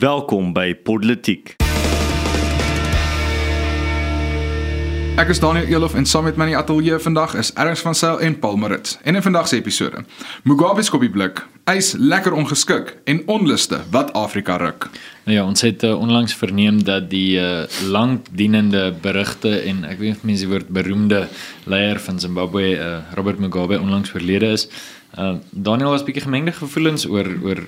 Welkom 0.00 0.54
by 0.56 0.70
Politiek. 0.80 1.58
Ek 5.20 5.28
is 5.28 5.42
Daniel 5.42 5.66
Elof 5.68 5.92
en 5.98 6.06
saam 6.08 6.24
met 6.24 6.38
my 6.40 6.46
in 6.48 6.54
die 6.54 6.56
ateljee 6.56 6.96
vandag 7.04 7.34
is 7.36 7.50
Ernst 7.52 7.84
van 7.84 7.98
Sail 7.98 8.22
en 8.24 8.38
Paul 8.40 8.56
Marit. 8.56 8.94
En 9.04 9.18
in 9.18 9.24
vandag 9.26 9.50
se 9.50 9.58
episode, 9.60 10.06
Mugabe 10.48 10.80
se 10.80 10.94
kopieblik, 10.94 11.42
eis 11.68 11.92
lekker 12.00 12.32
ongeskik 12.32 12.94
en 13.04 13.20
onluste 13.28 13.82
wat 13.92 14.14
Afrika 14.16 14.56
ruk. 14.62 14.88
Nou 15.26 15.36
ja, 15.36 15.44
ons 15.44 15.66
het 15.68 15.84
uh, 15.84 15.92
onlangs 16.00 16.32
verneem 16.32 16.80
dat 16.84 17.10
die 17.12 17.36
uh, 17.36 17.68
lankdienende 17.92 18.94
berigte 19.04 19.52
en 19.58 19.84
ek 19.84 20.00
weet 20.00 20.08
nie 20.08 20.16
of 20.16 20.24
mense 20.32 20.48
die 20.48 20.52
woord 20.54 20.72
beroemde 20.80 21.26
leier 21.68 22.00
van 22.00 22.24
Zimbabwe, 22.24 22.72
uh, 22.78 22.96
Robert 23.20 23.44
Mugabe 23.44 23.76
onlangs 23.76 24.16
oorlede 24.16 24.54
is. 24.56 24.70
Uh, 25.18 25.34
Daniel 25.50 25.92
was 25.92 26.08
bietjie 26.08 26.24
gemengde 26.24 26.56
gevoelens 26.56 27.04
oor 27.04 27.28
oor 27.44 27.66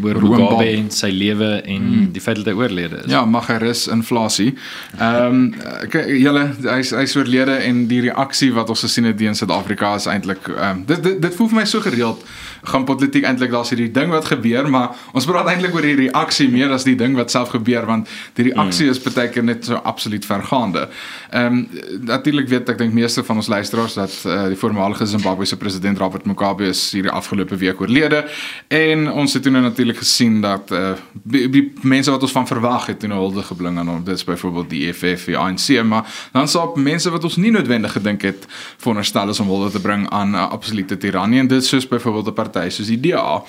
oor 0.00 0.20
Mugabe 0.22 0.68
en 0.72 0.88
sy 0.94 1.10
lewe 1.12 1.50
en 1.60 1.88
mm. 1.88 2.06
die 2.14 2.22
feit 2.24 2.40
dat 2.40 2.48
hy 2.48 2.54
oorlede 2.56 3.02
is. 3.02 3.10
Ja, 3.12 3.24
mag 3.28 3.50
hy 3.52 3.58
rus 3.62 3.86
inflasie. 3.92 4.52
Ehm 4.98 5.42
um, 5.42 6.06
julle 6.08 6.46
hy's 6.64 6.94
hy's 6.96 7.16
oorlede 7.18 7.58
en 7.66 7.84
die 7.90 8.00
reaksie 8.08 8.52
wat 8.56 8.72
ons 8.72 8.86
gesien 8.86 9.08
het 9.10 9.20
in 9.20 9.36
Suid-Afrika 9.38 9.94
is 10.00 10.08
eintlik 10.10 10.48
ehm 10.54 10.82
um, 10.82 10.86
dit, 10.88 11.02
dit 11.04 11.20
dit 11.22 11.36
voel 11.36 11.52
vir 11.52 11.60
my 11.60 11.66
so 11.68 11.84
gereeld 11.84 12.24
gaan 12.62 12.84
politiek 12.84 13.24
eintlik 13.26 13.50
daar's 13.50 13.72
hierdie 13.74 13.90
ding 13.90 14.10
wat 14.14 14.28
gebeur, 14.30 14.68
maar 14.70 14.96
ons 15.12 15.26
praat 15.26 15.48
eintlik 15.50 15.74
oor 15.74 15.86
die 15.86 15.96
reaksie 16.04 16.48
meer 16.50 16.70
as 16.74 16.86
die 16.86 16.94
ding 16.98 17.16
wat 17.18 17.30
self 17.30 17.50
gebeur 17.54 17.86
want 17.86 18.10
die 18.38 18.50
reaksie 18.50 18.86
mm. 18.86 18.90
is 18.90 19.00
baie 19.02 19.28
keer 19.32 19.44
net 19.44 19.66
so 19.66 19.80
absoluut 19.82 20.26
vergaande. 20.26 20.88
Ehm 21.30 21.58
um, 21.62 21.68
natuurlik 22.06 22.48
weet 22.48 22.68
ek 22.68 22.78
dink 22.78 22.94
meeste 22.94 23.24
van 23.24 23.36
ons 23.40 23.48
luisteraars 23.48 23.94
dat 23.98 24.14
uh, 24.26 24.46
die 24.52 24.58
voormalige 24.58 25.06
Zimbabwese 25.06 25.56
president 25.56 25.98
Robert 25.98 26.26
Mugabe 26.26 26.68
is 26.70 26.80
hierdie 26.92 27.10
afgelope 27.10 27.56
week 27.56 27.80
oorlede 27.80 28.24
en 28.68 29.10
ons 29.10 29.34
het 29.34 29.42
toe 29.42 29.52
nou 29.52 29.62
natuurlik 29.62 29.98
gesien 30.00 30.40
dat 30.40 30.70
uh, 30.72 30.92
die, 31.22 31.48
die 31.52 31.64
mense 31.82 32.10
wat 32.10 32.22
ons 32.22 32.32
van 32.32 32.46
verwag 32.46 32.86
het 32.92 33.00
toe 33.02 33.10
nou 33.10 33.20
hulde 33.20 33.42
gebring 33.46 33.78
aan 33.78 33.88
hom 33.88 34.04
dit 34.04 34.14
is 34.14 34.24
byvoorbeeld 34.24 34.70
die 34.70 34.84
EFF 34.88 35.26
die 35.30 35.38
ANC 35.38 35.82
maar 35.86 36.06
dan 36.32 36.48
sou 36.48 36.64
mense 36.80 37.10
wat 37.10 37.24
ons 37.24 37.36
nie 37.36 37.52
noodwendig 37.54 37.92
gedink 37.98 38.22
het 38.22 38.46
veronderstel 38.82 39.34
is 39.34 39.40
om 39.40 39.50
hulde 39.50 39.70
te 39.70 39.80
bring 39.80 40.08
aan 40.10 40.30
'n 40.30 40.34
uh, 40.34 40.50
absolute 40.50 40.96
tirannie 40.96 41.40
en 41.40 41.48
dit 41.48 41.64
soos 41.64 41.88
byvoorbeeld 41.88 42.28
'n 42.28 42.38
party 42.52 42.70
soos 42.70 42.90
die 42.92 43.00
DA. 43.00 43.42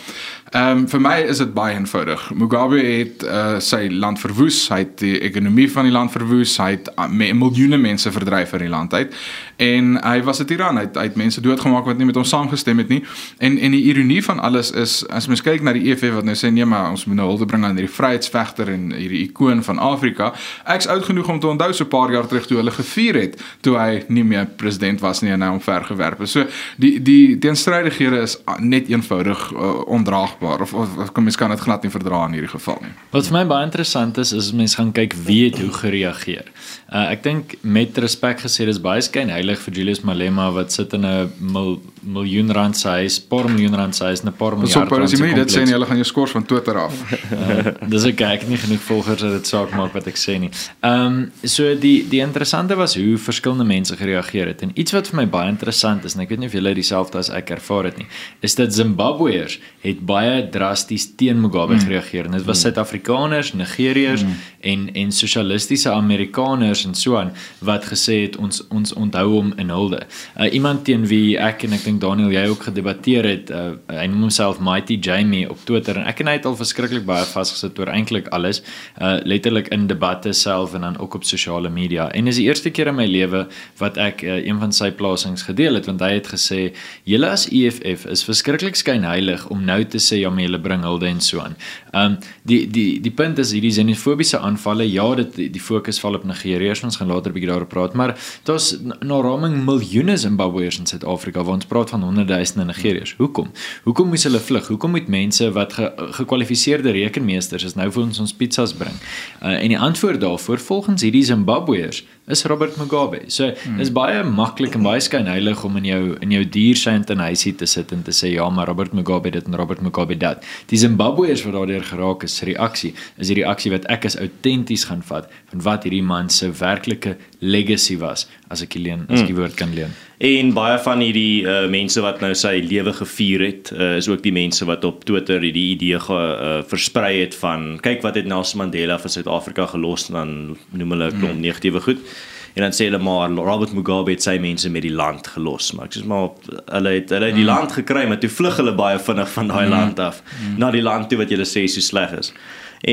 Ehm 0.54 0.84
um, 0.84 0.88
vir 0.88 1.02
my 1.02 1.16
is 1.32 1.40
dit 1.42 1.54
baie 1.54 1.74
eenvoudig. 1.74 2.28
Mugabe 2.38 2.82
het 2.84 3.24
uh, 3.26 3.58
sy 3.60 3.88
land 3.90 4.20
verwoes, 4.22 4.68
hy 4.70 4.84
het 4.84 5.00
die 5.02 5.16
ekonomie 5.26 5.70
van 5.72 5.90
die 5.90 5.94
land 5.96 6.14
verwoes, 6.14 6.58
hy 6.62 6.76
het 6.76 6.92
uh, 6.94 7.08
miljoene 7.10 7.80
mense 7.82 8.12
verdryf 8.14 8.54
uit 8.54 8.68
die 8.68 8.70
land 8.70 8.94
uit 8.94 9.16
en 9.56 9.98
hy 10.04 10.22
was 10.24 10.40
'n 10.40 10.46
tiran, 10.46 10.76
hy 10.76 10.82
het, 10.82 10.96
hy 10.96 11.04
het 11.04 11.16
mense 11.16 11.42
doodgemaak 11.42 11.86
wat 11.86 11.98
nie 11.98 12.06
met 12.06 12.16
hom 12.16 12.24
saamgestem 12.24 12.78
het 12.78 12.88
nie. 12.88 13.04
En 13.38 13.58
en 13.58 13.72
die 13.72 13.84
ironie 13.84 14.24
van 14.24 14.40
alles 14.40 14.72
is 14.72 15.08
as 15.08 15.28
mens 15.28 15.42
kyk 15.42 15.62
na 15.62 15.74
die 15.74 15.92
EFF 15.92 16.14
wat 16.14 16.24
nou 16.24 16.36
sê 16.36 16.52
nee 16.52 16.66
maar 16.66 16.90
ons 16.90 17.06
moet 17.06 17.16
nou 17.16 17.28
hulde 17.28 17.46
bring 17.46 17.66
aan 17.66 17.78
hierdie 17.78 17.96
vryheidsvegter 17.96 18.70
en 18.70 18.92
hierdie 18.92 19.24
ikoon 19.28 19.64
van 19.64 19.80
Afrika. 19.80 20.34
Ek's 20.66 20.88
oud 20.88 21.06
genoeg 21.06 21.30
om 21.30 21.40
te 21.40 21.48
onthou 21.48 21.74
so 21.74 21.84
'n 21.84 21.88
paar 21.88 22.12
jaar 22.12 22.28
terug 22.28 22.46
toe 22.46 22.58
hulle 22.58 22.72
gevier 22.72 23.16
het 23.16 23.42
toe 23.62 23.78
hy 23.78 24.04
nie 24.08 24.24
meer 24.24 24.46
president 24.46 25.00
was 25.00 25.22
nie 25.22 25.32
en 25.32 25.42
hy 25.42 25.50
omvergewerp 25.50 26.22
is. 26.22 26.32
So 26.32 26.46
die 26.78 27.02
die 27.02 27.38
teenstrydighede 27.38 28.22
is 28.22 28.38
net 28.60 28.90
eenvoudig 28.90 29.52
uh, 29.54 29.88
ondraagbaar 29.88 30.62
of, 30.62 30.74
of, 30.74 30.98
of 30.98 31.12
kom 31.12 31.24
mens 31.24 31.36
kan 31.36 31.50
dit 31.50 31.60
glad 31.60 31.84
nie 31.84 31.92
verdra 31.92 32.26
in 32.26 32.34
hierdie 32.38 32.52
geval 32.52 32.78
nie. 32.82 32.94
Wat 33.12 33.28
vir 33.28 33.38
my 33.38 33.46
baie 33.46 33.66
interessant 33.66 34.18
is 34.18 34.32
is 34.32 34.52
mense 34.52 34.76
gaan 34.76 34.92
kyk 34.92 35.14
wie 35.26 35.46
het 35.50 35.60
hoe 35.62 35.72
gereageer. 35.72 36.50
Uh, 36.94 37.12
ek 37.12 37.24
dink 37.24 37.56
met 37.62 37.98
respek 37.98 38.44
gesê 38.46 38.66
dis 38.70 38.82
baie 38.82 39.02
skynheilig 39.44 39.64
vir 39.66 39.76
Julius 39.76 40.04
Malema 40.04 40.52
wat 40.54 40.72
sit 40.72 40.94
in 40.94 41.04
'n 41.06 41.32
mil, 41.40 41.82
miljoen 42.04 42.52
rand 42.52 42.78
se 42.78 42.88
huis, 42.88 43.20
paar 43.20 43.50
miljoen 43.50 43.76
rand 43.76 43.96
se 43.96 44.04
huis 44.04 44.22
en 44.22 44.28
'n 44.28 44.36
paar 44.38 44.58
miljard 44.58 44.90
rand. 44.92 45.10
Dis 45.10 45.20
nie 45.20 45.34
dit 45.34 45.52
sê 45.52 45.64
nie 45.66 45.74
hulle 45.74 45.86
gaan 45.86 45.98
jou 45.98 46.06
skors 46.06 46.32
van 46.32 46.46
Twitter 46.46 46.78
af. 46.78 46.94
uh, 47.32 47.72
dis 47.94 48.06
ek 48.06 48.16
kyk 48.16 48.48
nie 48.48 48.58
genoeg 48.58 48.82
volgers 48.82 49.22
dat 49.22 49.32
dit 49.32 49.48
saak 49.48 49.74
maak 49.76 49.94
wat 49.94 50.08
ek 50.08 50.18
sê 50.18 50.40
nie. 50.40 50.50
Ehm 50.82 51.06
um, 51.06 51.32
so 51.44 51.76
die 51.76 52.06
die 52.10 52.22
interessante 52.22 52.76
was 52.76 52.96
hoe 52.96 53.18
verskillende 53.18 53.64
mense 53.64 53.96
gereageer 53.98 54.48
het 54.48 54.62
en 54.62 54.72
iets 54.74 54.92
wat 54.92 55.08
vir 55.08 55.22
my 55.22 55.28
baie 55.28 55.50
interessant 55.50 56.06
is 56.06 56.16
en 56.16 56.22
ek 56.22 56.30
weet 56.30 56.40
nie 56.40 56.48
of 56.48 56.54
julle 56.54 56.74
dieselfde 56.74 57.18
as 57.18 57.30
ek 57.30 57.50
ervaar 57.50 57.90
het 57.90 57.98
nie, 57.98 58.08
is 58.42 58.56
dat 58.56 58.74
Zimbabweërs 58.74 59.60
het 59.82 60.06
baie 60.06 60.50
drasties 60.50 61.16
teen 61.16 61.42
Mugabe 61.42 61.74
mm. 61.74 61.80
gereageer 61.80 62.26
en 62.26 62.38
dit 62.38 62.46
was 62.46 62.58
mm. 62.58 62.64
Suid-Afrikaners, 62.64 63.54
Nigeriërs 63.54 64.24
mm. 64.24 64.36
en 64.62 64.90
en 64.94 65.12
sosialistiese 65.12 65.92
Amerikaners 65.92 66.86
en 66.86 66.96
so 66.96 67.18
aan 67.18 67.34
wat 67.60 67.86
gesê 67.86 68.22
het 68.24 68.38
ons 68.38 68.64
ons 68.70 68.94
onthou 68.94 69.28
hom 69.32 69.54
in 69.58 69.70
hulde. 69.70 70.04
Uh, 70.38 70.54
iemand 70.54 70.84
teen 70.86 71.08
wie 71.08 71.38
ek 71.38 71.64
en 71.68 71.74
ek 71.74 71.84
dink 71.84 71.93
Daniel 72.00 72.32
jy 72.34 72.48
ook 72.50 72.64
gedebatteer 72.68 73.26
het, 73.28 73.52
uh, 73.52 73.74
hy 73.88 74.06
noem 74.12 74.28
homself 74.28 74.60
Mighty 74.64 74.98
Jamie 75.02 75.50
op 75.50 75.60
Twitter 75.68 75.98
en 76.00 76.08
ek 76.10 76.22
en 76.24 76.30
hy 76.32 76.38
het 76.38 76.46
al 76.50 76.58
verskriklik 76.60 77.06
baie 77.08 77.26
vasgesit 77.28 77.80
oor 77.80 77.92
eintlik 77.94 78.30
alles, 78.36 78.62
uh, 79.02 79.20
letterlik 79.28 79.70
in 79.76 79.88
debatte 79.88 80.34
self 80.34 80.74
en 80.74 80.82
dan 80.88 80.98
ook 80.98 81.16
op 81.20 81.28
sosiale 81.28 81.70
media. 81.70 82.10
En 82.12 82.26
dis 82.26 82.40
die 82.42 82.48
eerste 82.48 82.72
keer 82.72 82.92
in 82.92 82.98
my 83.00 83.08
lewe 83.10 83.46
wat 83.82 83.98
ek 84.02 84.24
uh, 84.24 84.40
een 84.40 84.60
van 84.62 84.74
sy 84.76 84.92
plasings 84.92 85.46
gedeel 85.48 85.80
het 85.80 85.90
want 85.90 86.02
hy 86.02 86.14
het 86.18 86.30
gesê 86.34 86.62
julle 87.10 87.30
as 87.34 87.48
EFF 87.52 88.06
is 88.12 88.26
verskriklik 88.28 88.78
skynheilig 88.80 89.48
om 89.54 89.64
nou 89.66 89.82
te 89.86 90.02
sê 90.02 90.22
ja, 90.22 90.32
maar 90.34 90.48
julle 90.48 90.62
bring 90.64 90.86
hulde 90.88 91.10
en 91.10 91.22
so 91.24 91.44
aan. 91.44 91.58
Um 91.94 92.18
die 92.48 92.64
die 92.68 93.00
die 93.04 93.12
punt 93.14 93.40
is 93.40 93.54
hierdie 93.56 93.72
xenofobiese 93.74 94.40
aanvalle, 94.44 94.86
ja, 94.90 95.06
dit 95.20 95.36
die, 95.38 95.50
die 95.54 95.62
fokus 95.62 96.00
val 96.04 96.18
op 96.20 96.26
Nigeriërs, 96.28 96.84
ons 96.88 96.98
gaan 97.00 97.12
later 97.12 97.32
'n 97.32 97.36
bietjie 97.38 97.52
daaroor 97.52 97.70
praat, 97.70 97.94
maar 97.94 98.16
daar's 98.44 98.74
na 98.84 99.22
raming 99.22 99.64
miljoene 99.66 100.18
Zimbabweërs 100.18 100.80
in 100.80 100.86
Suid-Afrika 100.86 101.44
waar 101.44 101.56
ons 101.56 101.66
praat 101.66 101.83
van 101.90 102.04
honderdduisende 102.04 102.66
Nigeriërs. 102.66 103.16
Hoekom? 103.18 103.52
Hoekom 103.84 104.08
moes 104.08 104.24
hulle 104.24 104.40
vlug? 104.40 104.68
Hoekom 104.68 104.92
moet 104.92 105.08
mense 105.08 105.52
wat 105.52 105.74
ge, 105.74 105.92
gekwalifiseerde 106.20 106.92
rekenmeesters 106.92 107.64
is 107.64 107.76
nou 107.76 107.90
vir 107.92 108.04
ons 108.04 108.20
ons 108.20 108.34
pizzas 108.34 108.74
bring? 108.78 108.96
Uh, 109.42 109.58
en 109.58 109.68
die 109.74 109.80
antwoord 109.80 110.22
daarvoor 110.22 110.60
volgens 110.60 111.02
hierdie 111.02 111.24
Zimbabweërs 111.24 112.04
is 112.26 112.46
Robert 112.46 112.76
Mugabe. 112.78 113.30
So 113.32 113.52
hmm. 113.52 113.80
is 113.80 113.92
baie 113.92 114.24
maklik 114.24 114.78
en 114.78 114.86
baie 114.86 115.02
skynheilig 115.04 115.64
om 115.68 115.76
in 115.82 115.88
jou 115.90 116.02
in 116.24 116.32
jou 116.32 116.44
diersent 116.56 117.12
en 117.12 117.24
huisie 117.26 117.52
te 117.60 117.68
sit 117.68 117.92
en 117.92 118.04
te 118.04 118.16
sê 118.16 118.32
ja, 118.32 118.48
maar 118.50 118.70
Robert 118.72 118.94
Mugabe 118.96 119.34
dit 119.34 119.50
en 119.50 119.58
Robert 119.60 119.84
Mugabe 119.84 120.16
dat. 120.20 120.46
Die 120.72 120.80
Zimbabweërs 120.80 121.44
wat 121.44 121.58
daardeur 121.58 121.84
geraak 121.84 122.24
is, 122.24 122.40
reaksie 122.48 122.94
is 123.18 123.28
die 123.28 123.42
reaksie 123.42 123.74
wat 123.76 123.90
ek 123.92 124.08
as 124.08 124.18
outenties 124.20 124.88
gaan 124.88 125.04
vat 125.04 125.28
van 125.52 125.68
wat 125.68 125.84
hierdie 125.84 126.04
man 126.06 126.32
se 126.32 126.52
werklike 126.62 127.18
legacy 127.44 128.00
was 128.00 128.28
as 128.54 128.64
ek 128.64 128.78
leen 128.80 129.04
as 129.10 129.20
ek 129.20 129.28
die 129.28 129.36
hmm. 129.36 129.44
woord 129.44 129.60
kan 129.60 129.76
leen. 129.76 129.92
En 130.24 130.54
baie 130.56 130.78
van 130.80 131.02
hierdie 131.04 131.44
uh, 131.44 131.66
mense 131.68 132.00
wat 132.00 132.22
nou 132.24 132.32
sy 132.38 132.54
lewe 132.64 132.94
gevier 132.96 133.42
het, 133.44 133.74
uh, 133.76 133.98
is 133.98 134.08
ook 134.08 134.22
die 134.24 134.32
mense 134.32 134.64
wat 134.70 134.86
op 134.88 135.04
Twitter 135.04 135.44
hierdie 135.44 135.74
idee 135.74 136.00
ge 136.00 136.20
uh, 136.20 136.54
versprei 136.70 137.18
het 137.18 137.36
van 137.36 137.74
kyk 137.84 138.06
wat 138.06 138.16
het 138.16 138.30
Nelson 138.30 138.62
Mandela 138.64 138.96
vir 139.02 139.12
Suid-Afrika 139.12 139.68
gelos 139.74 140.08
en 140.08 140.20
dan 140.20 140.34
noem 140.72 140.96
hulle 140.96 141.12
'n 141.12 141.20
klomp 141.20 141.36
hmm. 141.36 141.44
negatiewe 141.44 141.84
goed 141.84 142.13
en 142.54 142.62
dan 142.62 142.76
sê 142.76 142.88
hulle 142.90 143.02
maar 143.02 143.30
Robert 143.34 143.74
Mugabe 143.74 144.14
het 144.14 144.26
sy 144.26 144.38
mense 144.42 144.70
met 144.70 144.86
die 144.86 144.94
land 144.94 145.28
gelos 145.36 145.72
maar 145.74 145.90
ek 145.90 145.98
sê 145.98 146.04
maar 146.10 146.30
hulle 146.48 146.98
het 147.00 147.14
hulle 147.16 147.32
het 147.32 147.38
die 147.38 147.46
mm. 147.46 147.54
land 147.54 147.78
gekry 147.80 148.06
maar 148.10 148.22
toe 148.22 148.30
vlug 148.30 148.60
hulle 148.62 148.76
baie 148.78 149.00
vinnig 149.02 149.32
van 149.38 149.50
daai 149.54 149.66
mm. 149.66 149.72
land 149.74 150.04
af 150.04 150.22
mm. 150.24 150.60
na 150.62 150.70
die 150.76 150.84
land 150.86 151.10
toe 151.10 151.22
wat 151.24 151.34
julle 151.34 151.48
sê 151.50 151.66
so 151.68 151.82
sleg 151.82 152.14
is 152.20 152.34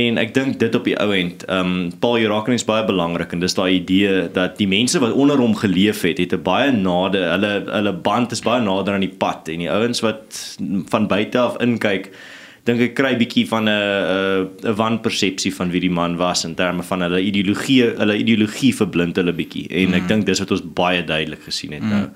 en 0.00 0.20
ek 0.22 0.32
dink 0.36 0.60
dit 0.62 0.74
op 0.78 0.84
die 0.86 0.96
ou 1.02 1.10
end 1.16 1.44
ehm 1.48 1.70
um, 1.74 1.92
Paul 2.02 2.20
Jeraken 2.22 2.54
is 2.54 2.64
baie 2.64 2.86
belangrik 2.86 3.34
en 3.34 3.42
dis 3.42 3.56
daai 3.58 3.80
idee 3.80 4.28
dat 4.32 4.56
die 4.60 4.68
mense 4.70 5.00
wat 5.02 5.12
onder 5.12 5.40
hom 5.42 5.56
geleef 5.58 6.04
het 6.06 6.22
het 6.22 6.32
'n 6.32 6.42
baie 6.46 6.72
nade 6.72 7.18
hulle 7.18 7.52
hulle 7.68 7.92
band 7.92 8.32
is 8.32 8.44
baie 8.46 8.62
nader 8.62 8.94
aan 8.94 9.06
die 9.06 9.16
pad 9.24 9.48
en 9.48 9.58
die 9.66 9.70
ouens 9.70 10.00
wat 10.00 10.56
van 10.94 11.08
buite 11.10 11.38
af 11.38 11.58
inkyk 11.60 12.12
dink 12.68 12.80
ek 12.80 12.94
kry 12.98 13.14
bietjie 13.20 13.46
van 13.48 13.68
'n 13.68 13.72
'n 13.72 14.68
'n 14.68 14.76
wanpersepsie 14.76 15.54
van 15.54 15.70
wie 15.70 15.80
die 15.80 15.90
man 15.90 16.16
was 16.16 16.44
in 16.44 16.54
terme 16.54 16.82
van 16.82 17.00
hulle 17.02 17.20
ideologie, 17.20 17.82
hulle 17.96 18.16
ideologie 18.16 18.74
verblind 18.74 19.16
hulle 19.16 19.32
bietjie. 19.32 19.66
En 19.70 19.88
mm. 19.88 19.94
ek 19.94 20.08
dink 20.08 20.26
dis 20.26 20.38
wat 20.38 20.50
ons 20.50 20.62
baie 20.62 21.04
duidelik 21.04 21.42
gesien 21.42 21.72
het 21.72 21.82
mm. 21.82 21.90
nou 21.90 22.08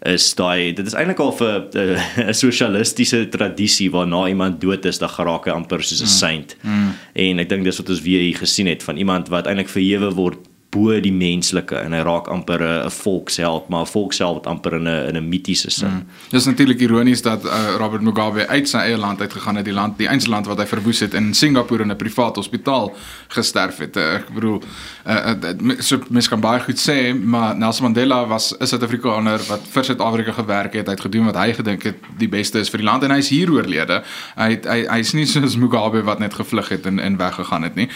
is 0.00 0.30
daai 0.34 0.72
dit 0.72 0.86
is 0.86 0.94
eintlik 0.96 1.18
al 1.20 1.32
vir 1.36 1.66
'n 2.30 2.34
sosialistiese 2.34 3.28
tradisie 3.28 3.90
waarna 3.90 4.28
iemand 4.28 4.60
dood 4.60 4.84
is, 4.84 4.98
dan 4.98 5.12
geraak 5.12 5.44
hy 5.44 5.52
amper 5.52 5.82
soos 5.82 6.00
'n 6.00 6.04
mm. 6.04 6.16
saint. 6.20 6.56
Mm. 6.62 6.92
En 7.12 7.38
ek 7.38 7.48
dink 7.48 7.64
dis 7.64 7.76
wat 7.76 7.90
ons 7.90 8.00
weer 8.00 8.20
hier 8.20 8.36
gesien 8.36 8.66
het 8.66 8.82
van 8.82 8.96
iemand 8.96 9.28
wat 9.28 9.46
eintlik 9.46 9.68
verhewe 9.68 10.10
word 10.14 10.38
bo 10.70 10.94
die 11.02 11.12
menslike 11.12 11.74
en 11.74 11.94
hy 11.96 12.02
raak 12.06 12.28
amper 12.30 12.62
'n 12.62 12.90
volksheld 12.90 13.68
maar 13.68 13.82
'n 13.82 13.90
volksheld 13.90 14.46
amper 14.46 14.74
in 14.74 14.86
'n 14.88 15.08
in 15.08 15.16
'n 15.16 15.28
mitiese 15.28 15.70
sin. 15.70 15.88
Mm. 15.88 16.06
Dis 16.30 16.44
natuurlik 16.44 16.80
ironies 16.80 17.22
dat 17.22 17.44
uh, 17.44 17.74
Robert 17.78 18.02
Mugabe 18.02 18.46
uit 18.48 18.68
sy 18.68 18.78
eie 18.78 18.96
land 18.96 19.20
uit 19.20 19.32
gegaan 19.32 19.56
het, 19.56 19.64
die 19.64 19.74
land, 19.74 19.98
die 19.98 20.06
einste 20.06 20.30
land 20.30 20.46
wat 20.46 20.58
hy 20.58 20.66
verwoes 20.66 21.00
het 21.00 21.14
in 21.14 21.34
Singapore 21.34 21.82
in 21.82 21.90
'n 21.90 21.96
privaat 21.96 22.36
hospitaal 22.36 22.92
gesterf 23.28 23.78
het. 23.78 23.96
Uh, 23.96 24.14
ek 24.14 24.28
bedoel 24.34 24.62
uh, 25.06 25.34
uh, 25.42 25.80
so 25.80 25.98
mens 26.08 26.28
kan 26.28 26.40
baie 26.40 26.60
goed 26.60 26.78
sê, 26.78 27.14
maar 27.14 27.56
Nelson 27.56 27.84
Mandela 27.84 28.26
was 28.26 28.54
'n 28.58 28.66
Suid-Afrikaner 28.66 29.40
wat 29.48 29.60
vir 29.70 29.84
Suid-Afrika 29.84 30.32
gewerk 30.32 30.72
het, 30.72 30.86
hy 30.86 30.92
het 30.92 31.00
gedoen 31.00 31.24
wat 31.24 31.36
hy 31.36 31.52
gedink 31.52 31.82
het 31.82 31.96
die 32.18 32.28
beste 32.28 32.58
is 32.58 32.70
vir 32.70 32.78
die 32.78 32.86
land 32.86 33.02
en 33.02 33.10
hy 33.10 33.18
is 33.18 33.28
hier 33.28 33.50
oorlede. 33.50 34.02
Hy 34.36 34.50
het, 34.50 34.64
hy 34.66 34.86
hy's 34.86 35.12
nie 35.12 35.26
soos 35.26 35.56
Mugabe 35.56 36.02
wat 36.02 36.18
net 36.18 36.34
gevlug 36.34 36.68
het 36.68 36.86
en 36.86 36.98
en 36.98 37.16
weggegaan 37.16 37.62
het 37.62 37.74
nie. 37.74 37.88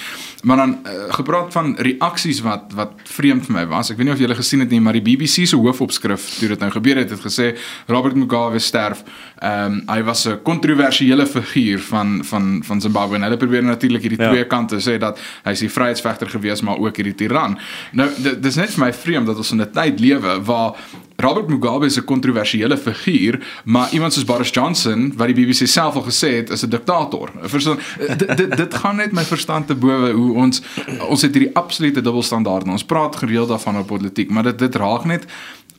Maar 0.43 0.57
dan 0.57 0.79
uh, 0.87 1.13
gepraat 1.15 1.53
van 1.53 1.77
reaksies 1.79 2.41
wat 2.41 2.64
wat 2.73 2.95
wat 2.95 3.09
vreemd 3.17 3.47
vir 3.47 3.55
my 3.55 3.65
was. 3.67 3.91
Ek 3.91 3.99
weet 3.99 4.09
nie 4.09 4.15
of 4.15 4.21
julle 4.23 4.37
gesien 4.37 4.61
het 4.61 4.71
nie, 4.71 4.81
maar 4.81 4.97
die 4.97 5.03
BBC 5.05 5.47
se 5.49 5.57
hoofopskrif 5.57 6.27
toe 6.39 6.49
dit 6.49 6.61
nou 6.61 6.71
gebeur 6.71 7.01
het, 7.03 7.11
het 7.11 7.21
gesê 7.21 7.53
Robert 7.87 8.17
Mugabe 8.17 8.59
sterf. 8.59 9.05
Ehm 9.41 9.81
um, 9.81 9.81
hy 9.89 10.03
was 10.03 10.27
'n 10.29 10.43
kontroversiële 10.43 11.27
figuur 11.27 11.81
van 11.81 12.25
van 12.25 12.63
van 12.65 12.81
Zimbabwe 12.81 13.17
en 13.17 13.23
hulle 13.23 13.37
probeer 13.37 13.63
natuurlik 13.63 14.03
hierdie 14.03 14.23
ja. 14.23 14.31
twee 14.31 14.47
kante 14.47 14.81
sê 14.81 14.99
dat 14.99 15.19
hy's 15.45 15.61
die 15.61 15.71
vryheidsvegter 15.71 16.29
gewees 16.29 16.61
maar 16.61 16.79
ook 16.79 16.97
hierdie 16.97 17.15
tiran. 17.15 17.59
Nou 17.93 18.09
dis 18.41 18.57
net 18.57 18.71
vir 18.71 18.85
my 18.85 18.93
vreemd 18.93 19.27
dat 19.27 19.37
ons 19.37 19.53
in 19.53 19.61
'n 19.61 19.71
tyd 19.71 20.01
lewe 20.01 20.41
waar 20.45 20.75
Robert 21.25 21.49
Mugabe 21.49 21.87
is 21.87 21.97
'n 21.97 22.05
kontroversiële 22.05 22.77
figuur, 22.77 23.47
maar 23.65 23.93
iemand 23.93 24.13
soos 24.13 24.25
Boris 24.25 24.51
Johnson, 24.51 25.13
wat 25.17 25.27
die 25.27 25.35
BBC 25.35 25.67
self 25.67 25.95
al 25.95 26.03
gesê 26.03 26.31
het, 26.37 26.51
is 26.51 26.63
'n 26.63 26.69
diktator. 26.69 27.31
Verstaan? 27.43 27.79
dit 28.17 28.37
dit 28.37 28.57
dit 28.57 28.75
gaan 28.75 28.97
net 28.97 29.13
my 29.13 29.25
verstand 29.25 29.67
te 29.67 29.75
bowe 29.75 30.13
hoe 30.13 30.35
ons 30.35 30.63
ons 31.09 31.23
het 31.23 31.35
hierdie 31.35 31.55
absolute 31.55 32.01
dubbelstandaarde. 32.01 32.71
Ons 32.71 32.85
praat 32.85 33.17
gereeld 33.17 33.49
daarvan 33.49 33.79
op 33.79 33.87
politiek, 33.87 34.31
maar 34.31 34.43
dit 34.43 34.59
dit 34.59 34.75
raak 34.75 35.05
net 35.05 35.25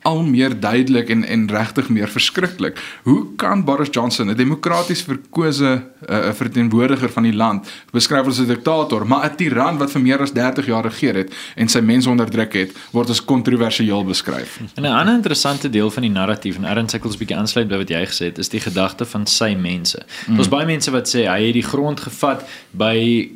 al 0.06 0.22
meer 0.22 0.54
duidelik 0.60 1.08
en 1.10 1.24
en 1.24 1.48
regtig 1.50 1.88
meer 1.88 2.08
verskriklik. 2.08 2.78
Hoe 3.02 3.34
kan 3.36 3.64
Boris 3.64 3.88
Johnson, 3.90 4.30
'n 4.30 4.36
demokraties 4.36 5.02
verkose 5.02 5.82
uh, 6.10 6.32
verteenwoordiger 6.32 7.10
van 7.10 7.22
die 7.22 7.34
land, 7.34 7.68
beskryf 7.90 8.26
as 8.26 8.38
'n 8.38 8.46
diktator, 8.46 9.06
maar 9.06 9.30
'n 9.30 9.36
tiran 9.36 9.78
wat 9.78 9.90
vir 9.90 10.00
meer 10.00 10.20
as 10.20 10.32
30 10.32 10.66
jaar 10.66 10.84
regeer 10.84 11.14
het 11.14 11.34
en 11.54 11.68
sy 11.68 11.80
mense 11.80 12.10
onderdruk 12.10 12.52
het, 12.52 12.70
word 12.90 13.10
as 13.10 13.24
kontroversieel 13.24 14.04
beskryf. 14.04 14.60
En 14.74 14.82
'n 14.82 14.86
ander 14.86 15.14
interessante 15.14 15.70
deel 15.70 15.90
van 15.90 16.02
die 16.02 16.10
narratief 16.10 16.56
en 16.56 16.64
Aaron 16.64 16.88
Sickles 16.88 17.16
bietjie 17.16 17.36
aansluit 17.36 17.68
by 17.68 17.76
wat 17.76 17.88
jy 17.88 18.06
gesê 18.06 18.24
het, 18.24 18.38
is 18.38 18.48
die 18.48 18.60
gedagte 18.60 19.04
van 19.04 19.26
sy 19.26 19.54
mense. 19.58 19.98
Daar's 20.26 20.46
mm. 20.46 20.56
baie 20.56 20.66
mense 20.66 20.90
wat 20.90 21.08
sê 21.08 21.26
hy 21.26 21.42
het 21.46 21.52
die 21.52 21.68
grond 21.72 22.00
gevat 22.00 22.48
by 22.70 23.28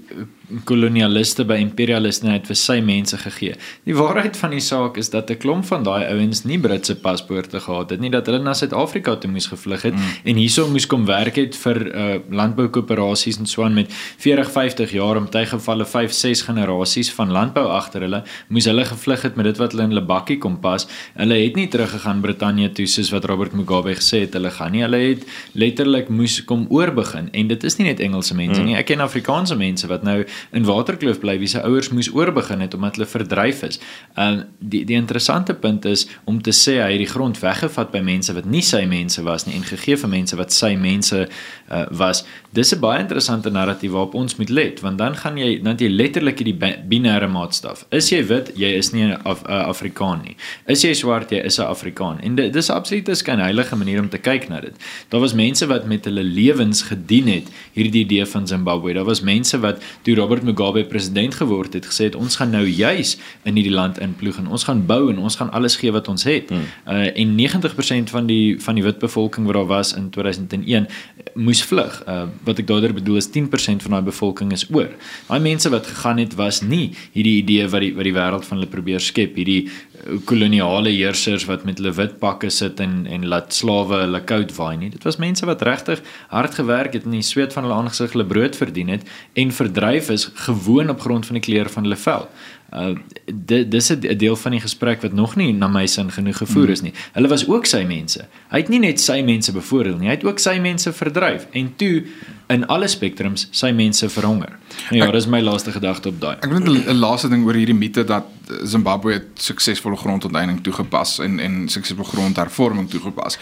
kolonialiste 0.64 1.44
by 1.49 1.58
imperialiste 1.62 2.26
net 2.26 2.49
vir 2.50 2.58
sy 2.58 2.79
mense 2.85 3.17
gegee. 3.20 3.56
Die 3.88 3.97
waarheid 3.97 4.37
van 4.41 4.55
die 4.55 4.62
saak 4.64 4.99
is 5.00 5.11
dat 5.11 5.31
'n 5.31 5.38
klomp 5.38 5.64
van 5.64 5.82
daai 5.82 6.05
ouens 6.11 6.44
nie 6.44 6.58
Britse 6.58 6.97
paspoorte 6.97 7.61
gehad 7.61 7.91
het 7.91 8.00
nie, 8.00 8.11
dat 8.11 8.26
hulle 8.26 8.38
na 8.43 8.55
Suid-Afrika 8.55 9.17
toe 9.17 9.31
moes 9.31 9.47
gevlug 9.47 9.82
het 9.82 9.94
mm. 9.94 10.25
en 10.25 10.37
hierso 10.37 10.69
moes 10.69 10.87
kom 10.87 11.06
werk 11.06 11.37
het 11.37 11.56
vir 11.56 11.79
uh, 11.94 12.19
landboukoöperasies 12.31 13.38
en 13.38 13.47
so 13.47 13.64
aan 13.64 13.75
met 13.75 13.93
40, 14.19 14.50
50 14.50 14.93
jaar 14.93 15.17
om 15.17 15.29
tyd 15.31 15.49
gevalle 15.49 15.87
5, 15.87 16.12
6 16.12 16.43
generasies 16.43 17.12
van 17.12 17.31
landbou 17.31 17.67
agter 17.69 18.00
hulle, 18.00 18.23
moes 18.49 18.64
hulle 18.64 18.85
gevlug 18.85 19.23
het 19.23 19.37
met 19.37 19.44
dit 19.44 19.56
wat 19.56 19.73
hulle 19.73 19.82
in 19.88 19.94
hulle 19.94 20.06
bakkie 20.06 20.38
kom 20.38 20.58
pas. 20.61 20.87
Hulle 21.14 21.35
het 21.35 21.56
nie 21.56 21.69
teruggegaan 21.69 22.20
Brittanje 22.20 22.70
toe 22.73 22.87
soos 22.87 23.11
wat 23.14 23.25
Robert 23.25 23.53
Mugabe 23.53 23.94
gesê 23.94 24.25
het 24.26 24.35
hulle 24.38 24.50
gaan 24.50 24.73
nie. 24.73 24.82
Hulle 24.82 25.00
het 25.03 25.26
letterlik 25.53 26.08
moes 26.08 26.41
kom 26.44 26.67
oorbegin 26.70 27.31
en 27.32 27.50
dit 27.50 27.64
is 27.64 27.79
nie 27.79 27.87
net 27.91 28.00
Engelse 28.00 28.35
mense 28.35 28.61
mm. 28.61 28.67
nie. 28.67 28.76
Ek 28.81 28.91
ken 28.91 29.05
Afrikaanse 29.05 29.56
mense 29.56 29.88
wat 29.91 30.05
nou 30.06 30.19
in 30.52 30.64
Waterkloof 30.64 31.20
bly 31.20 31.38
wie 31.38 31.48
se 31.48 31.62
ouers 31.62 31.88
moes 31.88 32.10
oorbegin 32.12 32.60
het 32.60 32.75
omdat 32.75 32.96
hulle 32.96 33.06
verdryf 33.06 33.62
is. 33.62 33.81
En 34.14 34.46
die 34.58 34.84
die 34.84 34.96
interessante 34.96 35.54
punt 35.54 35.84
is 35.84 36.08
om 36.25 36.42
te 36.42 36.50
sê 36.50 36.81
hy 36.82 36.90
het 36.92 37.04
die 37.04 37.12
grond 37.14 37.38
weggevat 37.38 37.90
by 37.90 38.00
mense 38.00 38.32
wat 38.32 38.44
nie 38.44 38.62
sy 38.62 38.84
mense 38.87 39.22
was 39.22 39.46
nie 39.46 39.54
en 39.54 39.64
gegee 39.64 39.96
vir 39.96 40.08
mense 40.08 40.37
wat 40.37 40.52
sy 40.52 40.75
mense 40.76 41.28
uh, 41.28 41.87
was. 41.90 42.25
Dis 42.52 42.75
'n 42.75 42.81
baie 42.81 43.00
interessante 43.00 43.50
narratief 43.50 43.90
waarop 43.90 44.14
ons 44.14 44.37
moet 44.37 44.48
let 44.48 44.81
want 44.81 44.98
dan 44.98 45.16
gaan 45.16 45.37
jy 45.37 45.62
dan 45.62 45.76
jy 45.76 45.88
letterlik 45.88 46.44
die 46.44 46.56
binêre 46.88 47.28
maatstaf. 47.28 47.86
Is 47.90 48.10
jy 48.10 48.26
wit, 48.26 48.52
jy 48.56 48.75
is 48.76 48.93
nie 48.93 49.04
'n 49.04 49.19
Af, 49.25 49.44
Afrikaan 49.44 50.22
nie. 50.25 50.36
Is 50.66 50.82
jy 50.84 50.93
swart, 50.94 51.31
jy 51.31 51.43
is 51.44 51.58
'n 51.58 51.69
Afrikaan. 51.69 52.20
En 52.20 52.34
dit 52.34 52.52
dis 52.52 52.70
absoluut 52.70 53.08
'n 53.08 53.14
skynheilige 53.14 53.76
manier 53.76 54.00
om 54.00 54.08
te 54.08 54.19
kyk 54.19 54.48
na 54.48 54.60
dit. 54.60 54.75
Daar 55.08 55.20
was 55.20 55.32
mense 55.32 55.66
wat 55.66 55.86
met 55.86 56.04
hulle 56.04 56.22
lewens 56.22 56.82
gedien 56.82 57.26
het 57.26 57.48
hierdie 57.72 58.04
idee 58.04 58.26
van 58.26 58.46
Zimbabwe. 58.46 58.93
Daar 58.93 59.04
was 59.04 59.20
mense 59.20 59.58
wat 59.60 59.82
toe 60.02 60.14
Robert 60.31 60.47
Mugabe 60.47 60.85
president 60.85 61.35
geword 61.35 61.73
het, 61.75 61.87
gesê 61.91 62.06
het 62.06 62.15
ons 62.15 62.37
gaan 62.38 62.53
nou 62.55 62.62
juis 62.62 63.17
in 63.43 63.56
hierdie 63.59 63.73
land 63.75 63.97
inploeg 63.99 64.37
en 64.38 64.47
ons 64.55 64.65
gaan 64.69 64.85
bou 64.87 65.09
en 65.11 65.19
ons 65.19 65.37
gaan 65.37 65.50
alles 65.50 65.75
gee 65.81 65.91
wat 65.91 66.06
ons 66.09 66.23
het. 66.29 66.53
Hmm. 66.55 66.69
Uh 66.87 67.09
en 67.21 67.32
90% 67.35 68.12
van 68.15 68.29
die 68.31 68.55
van 68.62 68.79
die 68.79 68.85
wit 68.87 69.00
bevolking 69.03 69.47
wat 69.47 69.59
daar 69.59 69.67
was 69.67 69.91
in 69.99 70.11
2001 70.15 70.87
moes 71.35 71.65
vlug. 71.67 71.99
Uh 72.06 72.29
wat 72.47 72.62
ek 72.62 72.69
daardeur 72.71 72.94
bedoel 72.94 73.19
is 73.19 73.27
10% 73.35 73.82
van 73.82 73.97
daai 73.97 74.06
bevolking 74.06 74.53
is 74.55 74.69
oor. 74.71 74.94
Daai 75.27 75.41
mense 75.43 75.71
wat 75.75 75.87
gegaan 75.87 76.23
het 76.23 76.38
was 76.38 76.62
nie 76.62 76.93
hierdie 77.12 77.41
idee 77.43 77.67
wat 77.67 77.82
die 77.82 77.91
wat 77.99 78.06
die 78.06 78.15
wêreld 78.15 78.47
van 78.47 78.61
hulle 78.61 78.71
probeer 78.71 79.03
skep, 79.03 79.35
hierdie 79.35 79.67
koloniale 80.31 80.93
heersers 80.94 81.44
wat 81.50 81.67
met 81.69 81.81
hulle 81.81 81.93
wit 81.97 82.19
pakke 82.23 82.50
sit 82.55 82.81
en 82.81 83.03
en 83.11 83.27
laat 83.27 83.55
slawe 83.55 84.05
hulle 84.05 84.23
koud 84.31 84.55
waai 84.56 84.77
nie. 84.77 84.91
Dit 84.94 85.05
was 85.09 85.19
mense 85.19 85.47
wat 85.47 85.62
regtig 85.67 86.03
hard 86.29 86.55
gewerk 86.55 86.94
het 86.94 87.05
en 87.05 87.19
die 87.19 87.27
sweet 87.27 87.53
van 87.53 87.67
hulle 87.67 87.82
aangesig 87.82 88.15
hulle 88.15 88.29
brood 88.31 88.56
verdien 88.56 88.94
het 88.94 89.06
en 89.35 89.53
verdryf 89.53 90.11
is 90.15 90.19
gewoon 90.34 90.90
op 90.90 91.00
grond 91.00 91.26
van 91.26 91.34
die 91.34 91.43
kleur 91.43 91.70
van 91.70 91.82
hulle 91.82 91.96
vel. 91.96 92.28
Uh 92.75 92.94
dit 93.34 93.70
dis 93.70 93.88
'n 93.90 94.17
deel 94.17 94.37
van 94.37 94.50
die 94.50 94.61
gesprek 94.61 95.02
wat 95.02 95.12
nog 95.12 95.37
nie 95.37 95.52
na 95.52 95.69
my 95.69 95.87
sin 95.87 96.11
genoeg 96.11 96.37
gevoer 96.37 96.69
is 96.70 96.81
nie. 96.81 96.93
Hulle 97.12 97.28
was 97.28 97.49
ook 97.49 97.67
sy 97.67 97.84
mense. 97.84 98.26
Hy 98.49 98.58
het 98.58 98.69
nie 98.69 98.78
net 98.78 99.00
sy 99.00 99.22
mense 99.22 99.52
bevoordeel 99.52 99.96
nie, 99.96 100.06
hy 100.06 100.14
het 100.14 100.25
ook 100.25 100.38
sy 100.38 100.58
mense 100.58 100.93
verdryf 100.93 101.46
en 101.50 101.72
toe 101.76 102.05
in 102.49 102.67
alle 102.67 102.88
spektrums 102.88 103.49
sy 103.50 103.70
mense 103.70 104.08
verhonger. 104.08 104.58
Nou 104.90 105.05
ja, 105.05 105.11
dis 105.11 105.26
my 105.26 105.40
laaste 105.40 105.72
gedagte 105.72 106.08
op 106.08 106.20
daai. 106.20 106.37
Ek 106.40 106.50
wil 106.50 106.61
'n 106.61 106.99
laaste 106.99 107.28
ding 107.28 107.44
oor 107.46 107.55
hierdie 107.55 107.75
mite 107.75 108.05
dat 108.05 108.25
Zimbabwe 108.64 109.25
suksesvolle 109.34 109.96
grondonteiening 109.96 110.62
toegepas 110.62 111.19
en 111.19 111.38
en 111.40 111.69
suksesvolle 111.69 112.08
grondhervorming 112.08 112.90
toegepas 112.90 113.38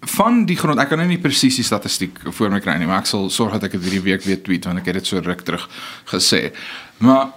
van 0.00 0.44
die 0.48 0.56
grond 0.56 0.80
ek 0.80 0.88
kan 0.88 0.98
nou 0.98 1.08
nie 1.08 1.20
presies 1.20 1.58
die 1.60 1.66
statistiek 1.66 2.16
voor 2.24 2.50
my 2.50 2.60
kry 2.60 2.78
nie 2.80 2.88
maar 2.88 3.02
ek 3.04 3.10
sal 3.10 3.28
sorg 3.30 3.58
dat 3.58 3.68
ek 3.68 3.76
dit 3.78 3.88
hierdie 3.88 4.06
week 4.12 4.24
weer 4.24 4.40
tweet 4.42 4.64
want 4.64 4.80
ek 4.80 4.86
het 4.92 5.02
dit 5.02 5.12
so 5.12 5.20
ruk 5.24 5.44
terug 5.44 5.68
gesê 6.12 6.50
maar 6.98 7.34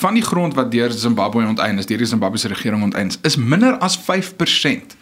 van 0.00 0.14
die 0.14 0.22
grond 0.22 0.54
wat 0.54 0.70
deur 0.70 0.90
Zimbabwe 0.90 1.46
onteien 1.46 1.78
is, 1.78 1.86
deur 1.86 1.98
die 1.98 2.06
Zimbabwese 2.06 2.48
regering 2.48 2.82
onteien 2.82 3.08
is, 3.08 3.18
is 3.22 3.36
minder 3.36 3.76
as 3.78 3.98
5% 3.98 4.96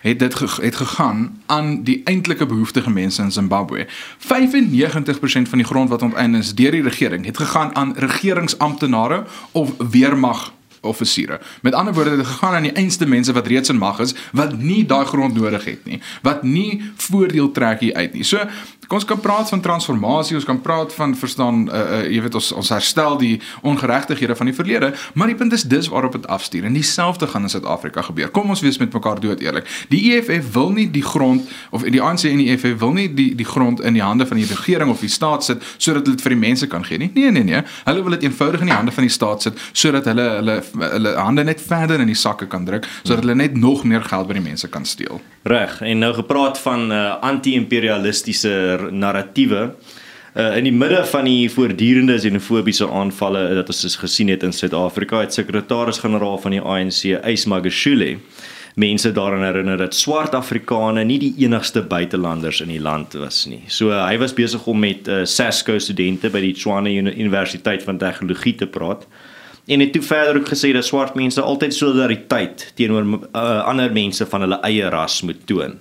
het 0.00 0.18
dit 0.18 0.34
ge 0.34 0.46
het 0.62 0.76
gegaan 0.76 1.42
aan 1.46 1.82
die 1.84 2.00
eintlike 2.04 2.46
behoeftige 2.46 2.90
mense 2.90 3.22
in 3.22 3.32
Zimbabwe. 3.32 3.86
95% 3.86 3.88
van 5.50 5.58
die 5.58 5.66
grond 5.66 5.88
wat 5.88 6.02
onteien 6.02 6.34
is 6.34 6.54
deur 6.54 6.70
die 6.70 6.82
regering 6.82 7.24
het 7.24 7.36
gegaan 7.36 7.74
aan 7.74 7.94
regeringsamptenare 7.96 9.24
of 9.52 9.74
weermag 9.90 10.52
offisiere. 10.80 11.40
Met 11.62 11.74
ander 11.74 11.94
woorde 11.94 12.10
het 12.10 12.26
gegaan 12.26 12.54
aan 12.54 12.62
die 12.62 12.72
einste 12.72 13.06
mense 13.06 13.32
wat 13.32 13.46
reeds 13.46 13.68
in 13.68 13.78
mag 13.78 13.98
is 13.98 14.14
wat 14.32 14.58
nie 14.58 14.86
daai 14.86 15.04
grond 15.04 15.34
nodig 15.34 15.64
het 15.64 15.84
nie, 15.84 16.00
wat 16.22 16.42
nie 16.42 16.82
voordeel 16.96 17.50
trek 17.52 17.80
hier 17.80 17.94
uit 17.94 18.12
nie. 18.12 18.24
So 18.24 18.38
ons 18.88 19.04
kan 19.04 19.20
praat 19.20 19.48
van 19.48 19.60
transformasie, 19.60 20.36
ons 20.36 20.46
kan 20.48 20.60
praat 20.60 20.94
van 20.94 21.12
verstaan 21.16 21.66
uh, 21.68 21.78
uh 21.78 22.04
jy 22.08 22.22
weet 22.24 22.34
ons 22.38 22.52
ons 22.56 22.70
herstel 22.72 23.18
die 23.20 23.34
ongeregtighede 23.62 24.36
van 24.36 24.48
die 24.48 24.54
verlede, 24.54 24.92
maar 25.12 25.28
die 25.28 25.36
punt 25.36 25.52
is 25.52 25.66
dis 25.68 25.90
waarop 25.92 26.12
dit 26.16 26.26
afstuur 26.26 26.64
en 26.64 26.72
dieselfde 26.72 27.26
gaan 27.26 27.42
in 27.42 27.52
Suid-Afrika 27.52 28.02
gebeur. 28.02 28.30
Kom 28.32 28.48
ons 28.48 28.62
wees 28.64 28.78
met 28.78 28.92
mekaar 28.92 29.20
dood 29.20 29.40
eerlik. 29.44 29.68
Die 29.92 30.00
EFF 30.14 30.52
wil 30.52 30.72
nie 30.72 30.88
die 30.90 31.04
grond 31.04 31.48
of 31.70 31.84
die 31.84 32.02
ANC 32.02 32.24
en 32.30 32.40
die 32.40 32.48
EFF 32.54 32.78
wil 32.80 32.94
nie 32.96 33.08
die 33.14 33.34
die 33.36 33.46
grond 33.46 33.80
in 33.80 33.98
die 33.98 34.04
hande 34.04 34.26
van 34.26 34.40
die 34.40 34.46
regering 34.48 34.90
of 34.90 35.04
die 35.04 35.12
staat 35.12 35.44
sit 35.44 35.64
sodat 35.76 36.06
hulle 36.06 36.16
dit 36.16 36.24
vir 36.24 36.36
die 36.36 36.40
mense 36.40 36.66
kan 36.66 36.84
gee 36.84 36.98
nie. 36.98 37.10
Nee 37.14 37.30
nee 37.30 37.44
nee. 37.44 37.62
Hulle 37.84 38.02
wil 38.02 38.16
dit 38.16 38.28
eenvoudig 38.28 38.64
in 38.64 38.72
die 38.72 38.76
hande 38.76 38.92
van 38.92 39.04
die 39.04 39.12
staat 39.12 39.42
sit 39.42 39.60
sodat 39.72 40.08
hulle 40.08 40.28
hulle 40.38 40.58
hulle 40.72 41.14
hande 41.16 41.44
net 41.44 41.60
verder 41.62 42.00
in 42.00 42.10
die 42.10 42.18
sakke 42.18 42.46
kan 42.46 42.66
druk 42.68 42.86
sodat 43.02 43.24
hulle 43.24 43.38
net 43.38 43.56
nog 43.56 43.84
meer 43.84 44.04
geld 44.04 44.28
by 44.28 44.38
die 44.38 44.44
mense 44.44 44.68
kan 44.68 44.84
steel. 44.84 45.20
Reg. 45.48 45.80
En 45.80 46.04
nou 46.04 46.12
gepraat 46.14 46.58
van 46.58 46.92
uh, 46.92 47.16
anti-imperialistiese 47.24 48.90
narratiewe 48.90 49.62
uh, 50.34 50.56
in 50.56 50.68
die 50.68 50.74
midde 50.74 51.04
van 51.12 51.28
die 51.28 51.48
voortdurende 51.52 52.18
xenofobiese 52.18 52.88
aanvalle 52.90 53.48
wat 53.60 53.72
ons 53.74 53.98
gesien 54.02 54.30
het 54.32 54.46
in 54.46 54.52
Suid-Afrika 54.52 55.24
het 55.24 55.36
sekretaris-generaal 55.36 56.38
van 56.44 56.56
die 56.56 56.62
ANC 56.62 57.02
Ys 57.18 57.48
Magashule 57.50 58.16
mense 58.78 59.12
daaraan 59.12 59.42
herinner 59.42 59.76
dat 59.76 59.94
swart 59.94 60.34
Afrikane 60.38 61.02
nie 61.04 61.18
die 61.18 61.32
enigste 61.42 61.82
buitelanders 61.82 62.60
in 62.62 62.70
die 62.70 62.80
land 62.80 63.16
was 63.18 63.42
nie. 63.50 63.64
So 63.66 63.90
uh, 63.90 64.04
hy 64.06 64.18
was 64.22 64.36
besig 64.36 64.66
om 64.70 64.78
met 64.78 65.08
uh, 65.08 65.24
Sasco 65.26 65.78
studente 65.82 66.30
by 66.30 66.42
die 66.44 66.54
Tshwane 66.54 66.92
Universiteit 66.94 67.82
van 67.82 67.98
Tegnologie 67.98 68.54
te 68.60 68.70
praat 68.70 69.06
en 69.68 69.84
het 69.84 69.92
toe 69.92 70.02
verder 70.02 70.40
ook 70.40 70.48
gesê 70.48 70.72
dat 70.72 70.86
swart 70.88 71.16
mense 71.18 71.40
altyd 71.40 71.74
solidariteit 71.74 72.70
teenoor 72.74 73.08
uh, 73.08 73.64
ander 73.68 73.92
mense 73.92 74.26
van 74.26 74.46
hulle 74.46 74.60
eie 74.68 74.88
ras 74.92 75.20
moet 75.22 75.46
toon 75.46 75.76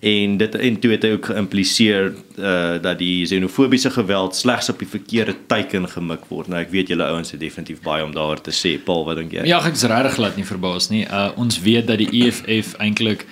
en 0.00 0.36
dit 0.36 0.54
en 0.54 0.78
toe 0.78 0.90
het 0.92 1.02
hy 1.02 1.10
ook 1.16 1.28
geïmpliseer 1.30 2.12
uh 2.38 2.76
dat 2.82 2.98
die 3.00 3.24
xenofobiese 3.26 3.90
geweld 3.90 4.36
slegs 4.36 4.68
op 4.70 4.78
die 4.78 4.88
verkeerde 4.88 5.34
teiken 5.50 5.88
gemik 5.88 6.28
word. 6.30 6.48
Nou 6.48 6.60
ek 6.62 6.70
weet 6.70 6.92
julle 6.92 7.06
ouens 7.10 7.30
het 7.34 7.40
definitief 7.40 7.80
baie 7.82 8.04
om 8.04 8.14
daaroor 8.14 8.40
te 8.40 8.54
sê. 8.54 8.76
Paul, 8.84 9.04
wat 9.08 9.18
dink 9.18 9.34
jy? 9.34 9.46
Ja, 9.50 9.58
ek 9.66 9.74
is 9.74 9.82
regtig 9.90 10.14
glad 10.20 10.38
nie 10.38 10.46
verbaas 10.46 10.88
nie. 10.92 11.04
Uh 11.06 11.32
ons 11.36 11.58
weet 11.66 11.90
dat 11.90 11.98
die 11.98 12.10
EFF 12.22 12.76
eintlik 12.78 13.26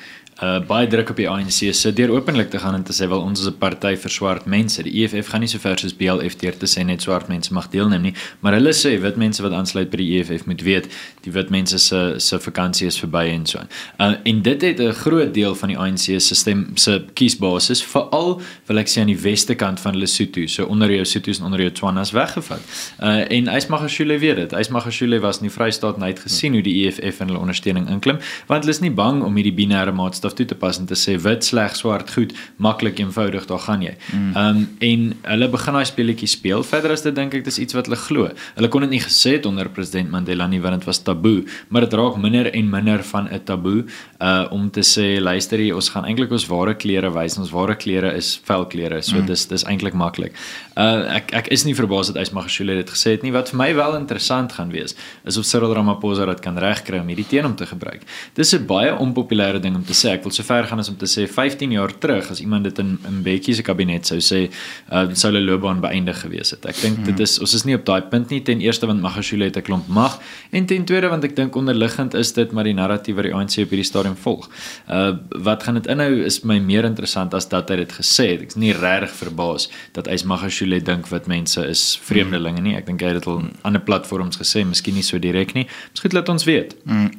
baie 0.67 0.87
druk 0.87 1.11
op 1.11 1.17
die 1.17 1.29
ANC 1.29 1.73
se 1.73 1.93
deur 1.93 2.11
openlik 2.13 2.51
te 2.51 2.59
gaan 2.59 2.75
en 2.75 2.83
te 2.85 2.93
sê 2.93 3.09
wel 3.09 3.21
ons 3.21 3.41
is 3.41 3.47
'n 3.47 3.59
party 3.59 3.97
vir 3.97 4.11
swart 4.11 4.47
mense. 4.47 4.83
Die 4.83 5.03
EFF 5.03 5.29
gaan 5.29 5.41
nie 5.41 5.49
so 5.49 5.59
ver 5.59 5.79
soos 5.79 5.95
BLF 5.95 6.37
deur 6.37 6.57
te 6.57 6.67
sê 6.67 6.85
net 6.85 7.03
swart 7.03 7.29
mense 7.29 7.53
mag 7.53 7.71
deelneem 7.71 8.03
nie, 8.03 8.15
maar 8.41 8.53
hulle 8.53 8.73
sê 8.73 9.01
wit 9.01 9.17
mense 9.17 9.43
wat 9.43 9.53
aansluit 9.53 9.91
by 9.91 9.97
die 9.97 10.19
EFF 10.19 10.47
moet 10.47 10.63
weet 10.63 10.89
die 11.23 11.33
wit 11.33 11.51
mense 11.51 11.79
se 11.79 12.15
se 12.19 12.39
vakansie 12.39 12.87
is 12.87 12.99
verby 12.99 13.25
en 13.33 13.47
so. 13.47 13.59
Uh 13.99 14.15
en 14.25 14.43
dit 14.43 14.63
het 14.63 14.81
'n 14.81 14.93
groot 14.93 15.35
deel 15.35 15.55
van 15.55 15.69
die 15.69 15.79
ANC 15.79 16.21
se 16.21 16.35
stem 16.35 16.71
se 16.75 17.05
kiesbasis 17.15 17.83
veral 17.83 18.41
wil 18.67 18.79
ek 18.79 18.89
sê 18.89 19.01
aan 19.01 19.07
die 19.07 19.23
weste 19.23 19.55
kant 19.55 19.81
van 19.81 19.97
Lesotho, 19.97 20.47
so 20.47 20.65
onder 20.65 20.91
jou 20.91 21.05
Sothos 21.05 21.39
en 21.39 21.45
onder 21.45 21.61
jou 21.61 21.71
Tswanas 21.71 22.11
weggevat. 22.11 22.61
Uh 23.01 23.25
en 23.31 23.49
Ysmagashule 23.49 24.19
weet 24.19 24.37
dit. 24.37 24.53
Ysmagashule 24.53 25.21
was 25.21 25.37
in 25.37 25.49
die 25.49 25.51
Vrystaat 25.51 25.97
en 25.97 26.03
hy 26.03 26.09
het 26.09 26.21
gesien 26.21 26.53
hoe 26.53 26.63
die 26.63 26.87
EFF 26.87 27.21
en 27.21 27.27
hulle 27.29 27.39
ondersteuning 27.39 27.89
inklim, 27.89 28.19
want 28.47 28.65
hulle 28.65 28.75
is 28.75 28.81
nie 28.81 28.91
bang 28.91 29.23
om 29.23 29.35
hierdie 29.35 29.55
binêre 29.55 29.93
maatstaf 29.93 30.26
toe 30.35 30.47
te 30.47 30.55
pas 30.55 30.79
en 30.79 30.87
te 30.87 30.95
sê 30.95 31.17
wit 31.23 31.45
sleg 31.45 31.77
swart 31.77 32.11
goed, 32.11 32.33
maklik 32.57 32.99
eenvoudig, 32.99 33.47
daar 33.47 33.59
gaan 33.59 33.83
jy. 33.83 33.95
Mm. 34.13 34.37
Um 34.37 34.63
en 34.81 35.15
hulle 35.23 35.49
begin 35.53 35.79
daai 35.79 35.87
speletjie 35.87 36.29
speel. 36.29 36.65
Verder 36.67 36.93
as 36.93 37.03
dit 37.03 37.15
dink 37.15 37.35
ek 37.35 37.45
dis 37.45 37.59
iets 37.59 37.75
wat 37.75 37.87
hulle 37.87 38.01
glo. 38.01 38.31
Hulle 38.57 38.69
kon 38.69 38.81
dit 38.87 38.91
nie 38.91 39.03
gesê 39.03 39.37
het 39.37 39.47
onder 39.47 39.69
president 39.69 40.11
Mandela 40.11 40.47
nie 40.47 40.61
want 40.61 40.81
dit 40.81 40.89
was 40.89 41.03
taboe, 41.03 41.45
maar 41.69 41.87
dit 41.87 41.95
raak 41.95 42.17
minder 42.17 42.51
en 42.53 42.71
minder 42.71 43.03
van 43.13 43.29
'n 43.29 43.45
taboe 43.45 43.85
uh 44.21 44.47
om 44.51 44.71
te 44.71 44.81
sê 44.81 45.21
luister 45.21 45.59
hier, 45.59 45.75
ons 45.75 45.89
gaan 45.89 46.05
eintlik 46.05 46.31
ons 46.31 46.47
ware 46.47 46.75
klere 46.75 47.11
wys. 47.13 47.39
Ons 47.39 47.51
ware 47.51 47.77
klere 47.77 48.15
is 48.17 48.41
velklere. 48.45 49.03
So 49.03 49.17
mm. 49.17 49.27
dis 49.27 49.47
dis 49.47 49.65
eintlik 49.65 49.95
maklik. 49.95 50.33
Uh 50.77 51.09
ek 51.17 51.31
ek 51.33 51.47
is 51.55 51.65
nie 51.65 51.73
verbaas 51.73 52.11
dat 52.13 52.19
Ysmagashule 52.21 52.75
dit 52.77 52.91
gesê 52.93 53.15
het 53.15 53.23
nie. 53.25 53.33
Wat 53.33 53.49
vir 53.49 53.57
my 53.57 53.69
wel 53.79 53.95
interessant 53.97 54.53
gaan 54.53 54.69
wees, 54.75 54.93
is 55.25 55.39
of 55.41 55.47
Cyril 55.49 55.73
Ramaphosa 55.73 56.27
dit 56.29 56.43
kan 56.45 56.59
regkry 56.61 57.01
om 57.01 57.09
hierdie 57.09 57.25
teen 57.31 57.47
hom 57.49 57.55
te 57.57 57.65
gebruik. 57.65 58.03
Dis 58.37 58.53
'n 58.53 58.67
baie 58.67 58.93
onpopulêre 58.93 59.61
ding 59.61 59.75
om 59.75 59.85
te 59.85 59.95
sê. 59.95 60.13
Ek 60.13 60.25
wil 60.25 60.33
sover 60.33 60.67
gaan 60.69 60.79
as 60.79 60.91
om 60.91 60.97
te 60.97 61.07
sê 61.07 61.27
15 61.27 61.73
jaar 61.73 61.93
terug 61.99 62.31
as 62.31 62.41
iemand 62.41 62.65
dit 62.65 62.79
in 62.79 62.99
in 63.09 63.23
Bekkie 63.23 63.55
se 63.55 63.63
kabinet 63.63 64.07
sou 64.07 64.19
sê, 64.19 64.51
uh 64.93 65.09
sou 65.15 65.33
hulle 65.33 65.45
loopbaan 65.45 65.81
beëindig 65.81 66.21
gewees 66.21 66.51
het. 66.51 66.67
Ek 66.67 66.77
dink 66.83 67.05
dit 67.07 67.21
is 67.21 67.39
ons 67.39 67.55
is 67.55 67.65
nie 67.65 67.75
op 67.75 67.85
daai 67.85 68.03
punt 68.11 68.29
nie 68.31 68.43
ten 68.43 68.61
eerste 68.61 68.87
want 68.87 69.01
Magashule 69.01 69.45
het 69.45 69.57
'n 69.57 69.63
klomp 69.63 69.89
mag 69.89 70.21
en 70.53 70.67
ten 70.67 70.85
tweede 70.85 71.09
want 71.09 71.25
ek 71.25 71.37
dink 71.37 71.57
onderliggend 71.57 72.15
is 72.15 72.33
dit 72.33 72.53
maar 72.53 72.65
die 72.65 72.75
narratief 72.75 73.15
wat 73.17 73.25
die 73.25 73.35
ANC 73.35 73.65
op 73.65 73.71
hierdie 73.71 73.85
stadium 73.85 74.17
volg. 74.17 74.51
Uh 74.91 75.17
wat 75.31 75.63
gaan 75.63 75.75
dit 75.75 75.87
inhou 75.87 76.25
is 76.25 76.45
my 76.45 76.59
meer 76.59 76.85
interessant 76.85 77.35
as 77.35 77.49
dat 77.49 77.71
hy 77.71 77.77
dit 77.77 77.93
gesê 77.93 78.27
het. 78.33 78.43
Ek 78.43 78.49
is 78.49 78.57
nie 78.57 78.73
regtig 78.73 79.11
verbaas 79.11 79.71
dat 79.93 80.07
Ysmagashule 80.07 80.66
dink 80.87 81.07
wat 81.09 81.27
mense 81.27 81.63
is 81.67 81.83
vreemdelinge 82.03 82.61
nie. 82.61 82.75
Ek 82.77 82.87
dink 82.87 83.03
hy 83.03 83.13
het 83.13 83.21
dit 83.21 83.27
al 83.27 83.41
op 83.41 83.67
ander 83.67 83.83
platforms 83.83 84.39
gesê, 84.41 84.65
miskien 84.67 84.95
nie 84.95 85.05
so 85.07 85.19
direk 85.19 85.55
nie. 85.55 85.67
Miskien 85.93 86.15
laat 86.15 86.29
ons 86.29 86.45
weet. 86.45 86.75
Mm, 86.85 87.11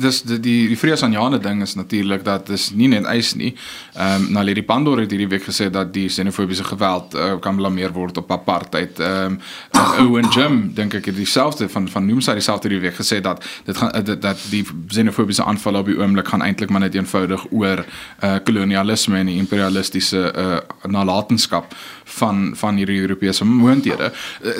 dis 0.00 0.22
die 0.22 0.38
die, 0.44 0.56
die 0.68 0.78
vrees 0.78 1.02
aan 1.02 1.14
Jane 1.14 1.38
ding 1.42 1.62
is 1.62 1.74
natuurlik 1.74 2.24
dat 2.24 2.46
dis 2.50 2.70
nie 2.74 2.88
net 2.92 3.08
eis 3.10 3.34
nie. 3.34 3.54
Ehm 3.94 4.26
um, 4.26 4.32
Naledi 4.34 4.62
Pandor 4.62 5.00
het 5.00 5.10
hierdie 5.10 5.28
week 5.30 5.44
gesê 5.46 5.70
dat 5.70 5.92
die 5.94 6.06
xenofobiese 6.08 6.64
geweld 6.64 7.14
uh, 7.14 7.34
kan 7.40 7.56
blameer 7.56 7.92
word 7.92 8.18
op 8.22 8.32
apartheid. 8.32 8.98
Ehm 8.98 9.38
um, 9.38 9.40
Owen 10.04 10.28
Jim 10.34 10.74
dink 10.74 10.94
ek 10.94 11.10
het 11.10 11.16
dieselfde 11.16 11.68
van 11.68 11.88
van 11.88 12.06
noem 12.06 12.20
sy 12.24 12.34
dieselfde 12.38 12.68
hierdie 12.68 12.88
week 12.88 12.98
gesê 12.98 13.20
dat 13.20 13.44
dit 13.64 13.76
gaan 13.76 13.92
dat, 14.04 14.22
dat 14.22 14.46
die 14.50 14.64
xenofobiese 14.88 15.44
aanvalle 15.44 15.84
op 15.84 15.90
die 15.90 15.98
oomblik 15.98 16.28
gaan 16.28 16.42
eintlik 16.42 16.70
maar 16.70 16.84
net 16.86 16.94
eenvoudig 16.94 17.46
oor 17.50 17.84
uh, 17.84 18.36
kolonialisme 18.44 19.18
en 19.18 19.28
imperialistiese 19.28 20.32
uh, 20.36 20.58
nalatenskap 20.90 21.74
van 22.04 22.52
van 22.56 22.76
hierdie 22.76 23.00
Europese 23.00 23.44
moondhede. 23.44 24.12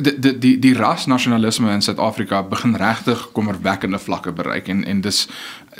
Die 0.02 0.18
die 0.18 0.38
die, 0.38 0.58
die 0.58 0.74
rasnasionalisme 0.74 1.72
in 1.72 1.82
Suid-Afrika 1.82 2.42
begin 2.42 2.76
regtig 2.76 3.28
kommerwekkende 3.32 3.98
vlakke 3.98 4.32
bereik 4.32 4.68
en 4.68 4.84
en 4.84 5.00
dis 5.00 5.28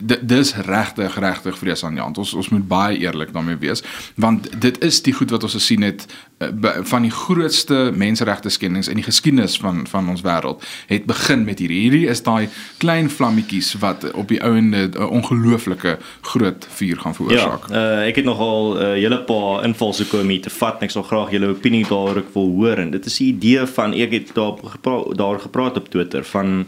dis 0.03 0.55
regtig 0.55 1.19
regtig 1.19 1.59
vreesaanjaend. 1.59 2.19
Ons 2.19 2.35
ons 2.35 2.49
moet 2.49 2.69
baie 2.69 2.99
eerlik 2.99 3.33
daarmee 3.33 3.57
wees 3.57 3.83
want 4.15 4.49
dit 4.61 4.79
is 4.85 5.03
die 5.03 5.15
goed 5.15 5.31
wat 5.31 5.43
ons 5.43 5.57
gesien 5.59 5.83
het 5.83 6.07
uh, 6.39 6.71
van 6.83 7.03
die 7.07 7.11
grootste 7.11 7.91
menseregte 7.95 8.49
skendings 8.49 8.89
in 8.89 8.99
die 9.01 9.07
geskiedenis 9.07 9.57
van 9.61 9.87
van 9.91 10.09
ons 10.09 10.25
wêreld 10.27 10.63
het 10.87 11.07
begin 11.07 11.45
met 11.45 11.59
hierdie. 11.59 11.81
Hierdie 11.87 12.09
is 12.11 12.23
daai 12.23 12.49
klein 12.83 13.11
vlammetjies 13.11 13.75
wat 13.83 14.07
op 14.13 14.29
die 14.29 14.43
ouende 14.43 14.89
'n 14.89 15.09
ongelooflike 15.21 15.99
groot 16.21 16.67
vuur 16.71 16.99
gaan 16.99 17.15
veroorsaak. 17.15 17.69
Ja, 17.71 17.77
uh, 17.77 18.09
ek 18.09 18.17
het 18.17 18.25
nogal 18.25 18.75
'n 18.75 18.83
uh, 18.83 18.93
hele 18.93 19.23
paar 19.23 19.65
invalshoeke 19.65 20.21
om 20.21 20.29
hier 20.29 20.43
te 20.43 20.51
vat. 20.51 20.83
Ek 20.83 20.91
sal 20.91 21.03
graag 21.03 21.31
julle 21.31 21.49
opinie 21.49 21.85
daaroor 21.85 22.25
wil 22.33 22.51
hoor 22.51 22.79
en 22.79 22.91
dit 22.91 23.07
is 23.07 23.17
die 23.17 23.29
idee 23.33 23.67
van 23.67 23.93
ek 23.93 24.13
het 24.13 24.35
daar 24.35 24.59
gepraat, 24.65 25.17
daar 25.17 25.41
gepraat 25.41 25.77
op 25.77 25.89
Twitter 25.89 26.25
van 26.25 26.67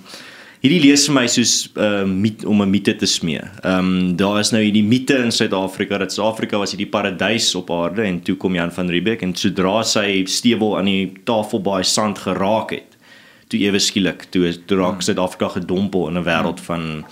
hierdie 0.67 0.83
lees 0.83 1.05
vir 1.07 1.15
my 1.15 1.25
soos 1.31 1.53
uh, 1.79 2.03
mit 2.09 2.43
om 2.45 2.63
'n 2.63 2.71
mite 2.71 2.97
te 2.99 3.07
smee. 3.07 3.43
Ehm 3.63 3.79
um, 3.79 4.17
daar 4.17 4.41
is 4.41 4.51
nou 4.51 4.63
hierdie 4.63 4.83
mite 4.83 5.15
in 5.23 5.31
Suid-Afrika 5.31 5.99
dat 5.99 6.13
Suid-Afrika 6.13 6.59
was 6.59 6.75
hierdie 6.75 6.91
paradys 6.91 7.55
op 7.55 7.71
aarde 7.71 8.03
en 8.03 8.21
toe 8.21 8.37
kom 8.37 8.55
Jan 8.55 8.73
van 8.73 8.91
Riebeeck 8.91 9.23
en 9.23 9.35
sodra 9.35 9.83
sy 9.83 10.25
stewel 10.27 10.79
aan 10.79 10.91
die 10.91 11.13
tafel 11.25 11.63
baie 11.63 11.85
sand 11.85 12.19
geraak 12.19 12.71
het, 12.71 12.97
toe 13.49 13.61
ewe 13.61 13.79
skielik 13.79 14.27
toe 14.31 14.51
toe 14.67 14.79
raak 14.79 14.99
mm. 14.99 15.07
Suid-Afrika 15.07 15.49
gedompel 15.49 16.09
in 16.09 16.19
'n 16.19 16.25
wêreld 16.25 16.61
van 16.61 17.05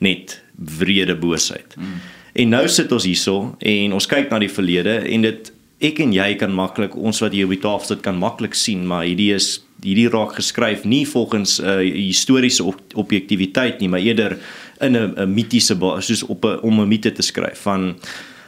net 0.00 0.42
wrede 0.78 1.16
boosheid. 1.16 1.76
Mm. 1.76 2.00
En 2.34 2.48
nou 2.48 2.68
sit 2.68 2.92
ons 2.92 3.04
hierso 3.04 3.56
en 3.58 3.92
ons 3.92 4.06
kyk 4.06 4.30
na 4.30 4.38
die 4.38 4.52
verlede 4.52 5.00
en 5.08 5.22
dit 5.22 5.52
ek 5.80 5.98
en 5.98 6.12
jy 6.12 6.34
kan 6.34 6.52
maklik 6.52 6.96
ons 6.96 7.20
wat 7.20 7.32
hier 7.32 7.46
op 7.46 7.54
die 7.54 7.62
tafel 7.62 7.86
sit 7.86 8.02
kan 8.02 8.18
maklik 8.18 8.54
sien 8.54 8.86
maar 8.86 9.04
hierdie 9.06 9.32
is 9.34 9.62
hierdie 9.82 10.08
raak 10.10 10.34
geskryf 10.34 10.84
nie 10.84 11.04
volgens 11.08 11.58
'n 11.60 11.64
uh, 11.64 11.94
historiese 11.94 12.64
ob 12.64 12.80
objektiviteit 12.94 13.80
nie, 13.80 13.88
maar 13.88 14.00
eerder 14.00 14.38
in 14.80 14.96
'n 14.96 15.32
mitiese 15.34 15.76
soos 15.98 16.22
op 16.22 16.44
'n 16.44 16.60
om 16.62 16.80
'n 16.80 16.88
mite 16.88 17.12
te 17.12 17.22
skryf 17.22 17.58
van 17.62 17.96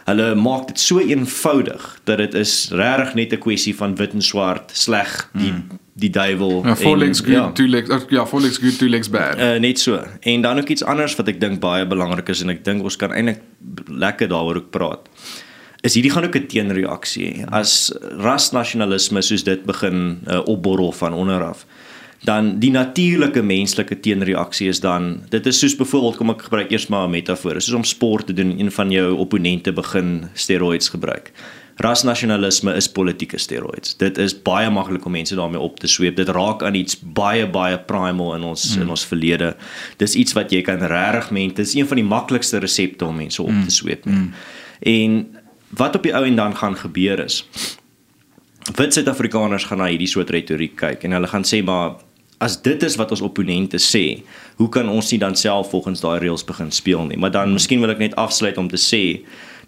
hulle 0.05 0.35
maak 0.35 0.67
dit 0.67 0.81
so 0.81 0.99
eenvoudig 0.99 2.01
dat 2.05 2.19
dit 2.19 2.35
is 2.35 2.71
regtig 2.73 3.15
net 3.15 3.33
'n 3.33 3.39
kwessie 3.39 3.77
van 3.77 3.97
wit 3.97 4.13
en 4.13 4.23
swart, 4.23 4.71
sleg, 4.73 5.31
die 5.33 5.53
mm. 5.53 5.79
die 5.95 6.11
duiwel 6.11 6.63
ja, 6.65 6.77
four 6.77 6.97
legs 6.97 7.21
good, 7.21 7.33
ja. 7.35 7.53
two 7.53 7.67
legs 7.67 7.89
ja, 8.09 8.27
four 8.27 8.41
legs 8.41 8.59
good, 8.59 8.79
two 8.79 8.89
legs 8.89 9.11
bad. 9.11 9.39
Uh, 9.39 9.59
net 9.61 9.79
so. 9.79 10.03
En 10.21 10.41
dan 10.43 10.59
ook 10.59 10.69
iets 10.69 10.85
anders 10.85 11.17
wat 11.17 11.29
ek 11.29 11.41
dink 11.41 11.61
baie 11.61 11.87
belangrik 11.87 12.29
is 12.29 12.43
en 12.43 12.49
ek 12.49 12.65
dink 12.65 12.83
ons 12.83 12.97
kan 12.97 13.13
eintlik 13.13 13.43
lekker 13.87 14.29
daaroor 14.29 14.57
ook 14.57 14.71
praat 14.71 15.09
is 15.83 15.95
hierdie 15.95 16.13
gaan 16.13 16.25
ook 16.25 16.37
'n 16.37 16.47
teenreaksie 16.47 17.27
hê 17.27 17.45
as 17.51 17.93
rasnasionalisme 18.19 19.23
soos 19.23 19.45
dit 19.45 19.65
begin 19.65 20.21
uh, 20.27 20.41
opborrel 20.45 20.93
van 20.93 21.13
onder 21.13 21.45
af 21.45 21.67
dan 22.25 22.59
die 22.61 22.71
natuurlike 22.71 23.43
menslike 23.43 24.01
teenreaksie 24.01 24.69
is 24.69 24.81
dan 24.81 25.23
dit 25.29 25.47
is 25.47 25.59
soos 25.59 25.77
byvoorbeeld 25.77 26.17
kom 26.17 26.31
ek 26.31 26.43
gebruik 26.43 26.73
eers 26.73 26.87
maar 26.87 27.09
'n 27.09 27.11
metafoor 27.11 27.61
soos 27.61 27.75
om 27.75 27.85
sport 27.85 28.27
te 28.27 28.33
doen 28.33 28.59
een 28.59 28.71
van 28.71 28.91
jou 28.91 29.17
opponente 29.17 29.73
begin 29.73 30.29
steroids 30.35 30.89
gebruik 30.89 31.33
rasnasionalisme 31.81 32.75
is 32.77 32.89
politieke 32.89 33.39
steroids 33.39 33.97
dit 33.97 34.19
is 34.19 34.35
baie 34.43 34.71
maklik 34.71 35.05
om 35.05 35.13
mense 35.13 35.35
daarmee 35.35 35.61
op 35.61 35.81
te 35.81 35.89
sweep 35.89 36.17
dit 36.17 36.29
raak 36.29 36.63
aan 36.63 36.75
iets 36.75 36.99
baie 37.01 37.47
baie 37.49 37.79
primal 37.79 38.35
in 38.35 38.43
ons 38.43 38.77
mm. 38.77 38.83
in 38.83 38.89
ons 38.89 39.07
verlede 39.07 39.57
dis 39.97 40.15
iets 40.15 40.37
wat 40.37 40.53
jy 40.53 40.61
kan 40.67 40.83
regtig 40.93 41.31
mense 41.31 41.57
dis 41.63 41.75
een 41.75 41.89
van 41.89 41.97
die 41.97 42.05
maklikste 42.05 42.59
resepte 42.59 43.05
om 43.05 43.17
mense 43.17 43.43
op 43.43 43.49
te 43.49 43.71
mm. 43.71 43.77
sweep 43.81 44.05
mm. 44.05 44.33
en 44.81 45.40
wat 45.79 45.97
op 45.97 46.03
die 46.03 46.15
ou 46.17 46.25
en 46.27 46.37
dan 46.37 46.57
gaan 46.57 46.77
gebeur 46.77 47.25
is 47.25 47.45
wit 48.77 48.95
Suid-Afrikaners 48.95 49.65
gaan 49.71 49.83
na 49.83 49.91
hierdie 49.91 50.11
soort 50.11 50.31
retoriek 50.31 50.77
kyk 50.77 51.05
en 51.05 51.19
hulle 51.19 51.31
gaan 51.31 51.47
sê 51.47 51.63
maar 51.65 51.99
as 52.41 52.57
dit 52.65 52.83
is 52.83 52.97
wat 52.97 53.13
ons 53.13 53.23
opponente 53.25 53.79
sê 53.83 54.23
hoe 54.57 54.69
kan 54.73 54.89
ons 54.89 55.13
nie 55.13 55.21
dan 55.21 55.37
self 55.37 55.71
volgens 55.75 56.01
daai 56.01 56.19
reëls 56.23 56.45
begin 56.49 56.71
speel 56.73 57.05
nie? 57.09 57.19
Maar 57.21 57.35
dan 57.35 57.53
miskien 57.53 57.83
wil 57.85 57.93
ek 57.93 58.01
net 58.01 58.17
afsluit 58.21 58.57
om 58.61 58.69
te 58.69 58.81
sê 58.81 59.03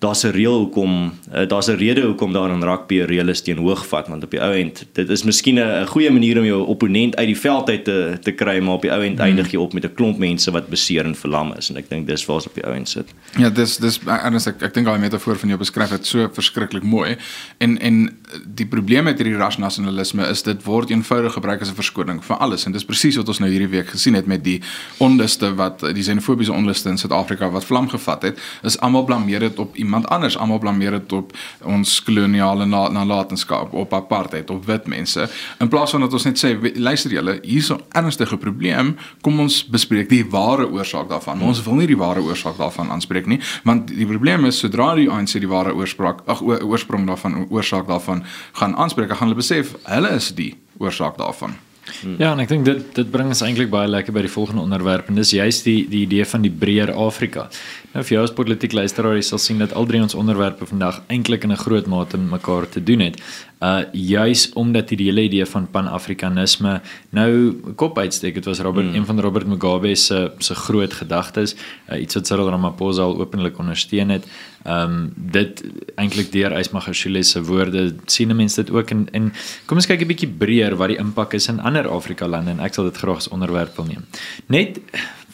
daar's 0.02 0.25
'n 0.25 0.35
reël 0.35 0.59
hoekom 0.59 1.12
uh, 1.35 1.47
daar's 1.49 1.68
'n 1.71 1.78
rede 1.78 2.02
hoekom 2.02 2.32
daar 2.32 2.50
in 2.50 2.62
rugby 2.62 3.00
'n 3.00 3.06
reël 3.06 3.28
is 3.28 3.42
teen 3.42 3.59
hoogvat 3.59 4.09
want 4.09 4.25
op 4.25 4.30
die 4.30 4.40
ou 4.40 4.52
end 4.54 4.85
dit 4.92 5.09
is 5.09 5.23
miskien 5.23 5.59
'n 5.59 5.87
goeie 5.87 6.11
manier 6.11 6.38
om 6.38 6.44
jou 6.44 6.66
opponent 6.66 7.16
uit 7.16 7.26
die 7.26 7.38
veld 7.38 7.68
uit 7.68 7.85
te 7.85 8.18
te 8.23 8.32
kry 8.32 8.59
maar 8.59 8.75
op 8.75 8.82
die 8.82 8.92
ou 8.92 9.02
end 9.02 9.18
hmm. 9.18 9.26
eindig 9.26 9.50
jy 9.50 9.59
op 9.59 9.73
met 9.73 9.85
'n 9.85 9.94
klomp 9.94 10.18
mense 10.18 10.50
wat 10.50 10.68
beseer 10.68 11.04
en 11.04 11.14
verlam 11.14 11.52
is 11.59 11.71
en 11.71 11.76
ek 11.76 11.88
dink 11.88 12.06
dis 12.06 12.26
waar 12.26 12.37
ons 12.37 12.47
op 12.47 12.54
die 12.54 12.64
ou 12.64 12.75
end 12.75 12.88
sit. 12.88 13.14
Ja, 13.38 13.50
dis 13.50 13.76
dis 13.76 14.00
anders 14.06 14.47
ek 14.47 14.62
ek 14.62 14.75
dink 14.75 14.87
daai 14.87 14.99
metafoor 14.99 15.38
van 15.38 15.49
jou 15.49 15.59
beskryf 15.59 15.90
het 15.90 16.06
so 16.06 16.28
verskriklik 16.32 16.82
mooi 16.82 17.16
en 17.59 17.78
en 17.78 18.11
die 18.45 18.67
probleem 18.67 19.05
met 19.05 19.19
hierdie 19.21 19.37
rasnasionalisme 19.37 20.27
is 20.31 20.43
dit 20.43 20.65
word 20.65 20.91
eenvoudig 20.91 21.33
gebruik 21.33 21.61
as 21.61 21.71
'n 21.71 21.75
verskoning 21.75 22.25
vir 22.25 22.37
alles. 22.37 22.67
En 22.67 22.73
dis 22.73 22.85
presies 22.85 23.17
wat 23.17 23.29
ons 23.29 23.39
nou 23.39 23.51
hierdie 23.51 23.69
week 23.69 23.89
gesien 23.89 24.15
het 24.15 24.27
met 24.27 24.45
die 24.45 24.61
onluste 24.99 25.55
wat 25.55 25.81
die 25.81 26.03
xenofobiese 26.03 26.53
onluste 26.53 26.89
in 26.89 26.99
Suid-Afrika 26.99 27.51
wat 27.51 27.65
vlam 27.65 27.89
gevat 27.89 28.23
het 28.23 28.39
is 28.62 28.79
almal 28.81 29.05
blameer 29.05 29.41
dit 29.41 29.59
op 29.59 29.77
iemand 29.77 30.09
anders. 30.09 30.39
Almal 30.39 30.59
blameer 30.59 30.91
dit 30.91 31.12
op 31.12 31.33
ons 31.62 32.03
koloniale 32.03 32.67
nalatenskap 32.67 33.73
op 33.73 33.95
apartheid 33.95 34.51
op 34.51 34.65
wit 34.65 34.87
mense. 34.87 35.29
In 35.59 35.69
plaas 35.69 35.91
van 35.91 36.01
dat 36.01 36.12
ons 36.12 36.25
net 36.25 36.39
sê 36.45 36.77
luister 36.77 37.11
julle 37.11 37.39
hier's 37.43 37.71
'n 37.71 37.81
ernstige 37.93 38.37
probleem 38.37 38.97
kom 39.21 39.41
ons 39.41 39.67
bespreek 39.67 40.09
die 40.09 40.25
ware 40.31 40.71
oorsaak 40.71 41.09
daarvan. 41.09 41.39
Hmm. 41.39 41.49
ons 41.49 41.62
wil 41.62 41.75
nie 41.75 41.87
die 41.87 41.97
ware 41.97 42.21
oorsaak 42.21 42.57
daarvan 42.57 42.91
aanspreek 42.91 43.27
nie 43.27 43.41
want 43.65 43.89
die 43.89 44.07
probleem 44.07 44.45
is 44.45 44.59
sodra 44.59 44.95
die 44.95 45.09
ANC 45.11 45.41
die 45.43 45.51
ware 45.51 45.75
oorspraak 45.75 46.23
ag 46.27 46.43
oorsprong 46.43 47.07
daarvan 47.07 47.47
oorsaak 47.51 47.87
daarvan 47.87 48.22
gaan 48.61 48.76
aanspreek 48.76 49.12
gaan 49.12 49.29
hulle 49.29 49.43
besef 49.43 49.76
hulle 49.85 50.17
is 50.17 50.33
die 50.35 50.55
oorsaak 50.79 51.19
daarvan 51.19 51.59
Hmm. 52.00 52.14
Ja, 52.19 52.31
en 52.33 52.38
ek 52.38 52.50
dink 52.50 52.67
dit 52.67 52.83
dit 52.95 53.09
bring 53.11 53.33
ons 53.33 53.43
eintlik 53.43 53.71
baie 53.73 53.88
lekker 53.91 54.14
by 54.14 54.23
die 54.23 54.31
volgende 54.31 54.62
onderwerp 54.62 55.09
en 55.11 55.19
dis 55.19 55.33
juist 55.35 55.67
die 55.67 55.81
die 55.91 56.05
idee 56.07 56.26
van 56.31 56.45
die 56.45 56.50
breër 56.50 56.93
Afrika. 56.95 57.49
Nou 57.92 58.00
vir 58.08 58.14
jou 58.14 58.22
as 58.25 58.32
politiek 58.32 58.72
luisteraar 58.72 59.18
sal 59.20 59.40
sien 59.42 59.58
dat 59.61 59.75
al 59.76 59.84
drie 59.84 60.00
ons 60.00 60.14
onderwerpe 60.16 60.64
vandag 60.64 61.02
eintlik 61.12 61.42
in 61.44 61.52
'n 61.52 61.61
groot 61.61 61.87
mate 61.87 62.16
met 62.16 62.30
mekaar 62.40 62.68
te 62.68 62.80
doen 62.82 63.00
het. 63.00 63.20
Uh 63.61 63.84
juis 63.92 64.52
omdat 64.52 64.88
die 64.88 64.96
hele 64.96 65.22
idee 65.22 65.46
van 65.46 65.70
pan-afrikanisme 65.70 66.80
nou 67.11 67.52
kop 67.76 67.99
uitsteek. 67.99 68.34
Dit 68.34 68.44
was 68.44 68.61
Robert 68.61 68.87
hmm. 68.87 68.94
een 68.94 69.06
van 69.06 69.20
Robert 69.20 69.46
Mugabe 69.46 69.94
se 69.94 70.32
se 70.38 70.54
groot 70.54 70.92
gedagtes, 70.92 71.54
uh, 71.88 72.00
iets 72.00 72.14
wat 72.14 72.26
Cyril 72.26 72.49
Ramaphosa 72.49 73.02
al 73.02 73.20
openlik 73.20 73.58
ondersteun 73.58 74.08
het. 74.08 74.25
Ehm 74.64 74.92
um, 74.92 75.12
dit 75.16 75.62
eintlik 75.94 76.32
deur 76.32 76.58
Ysmagashule 76.58 77.22
se 77.22 77.42
woorde 77.42 77.94
sien 78.06 78.37
mense 78.37 78.62
dit 78.62 78.75
ook 78.75 78.90
in 78.90 79.08
en 79.12 79.32
kom 79.66 79.76
ons 79.76 79.87
kyk 79.87 80.00
'n 80.00 80.06
bietjie 80.06 80.28
breër 80.38 80.76
wat 80.76 80.88
die 80.88 80.99
impak 80.99 81.32
is 81.32 81.49
in 81.49 81.61
ander 81.61 81.88
Afrika 81.88 82.26
lande 82.26 82.50
en 82.50 82.61
ek 82.61 82.75
sal 82.75 82.84
dit 82.84 82.96
graag 82.96 83.16
as 83.16 83.28
onderwerp 83.28 83.76
wil 83.76 83.84
neem. 83.84 84.04
Net 84.46 84.80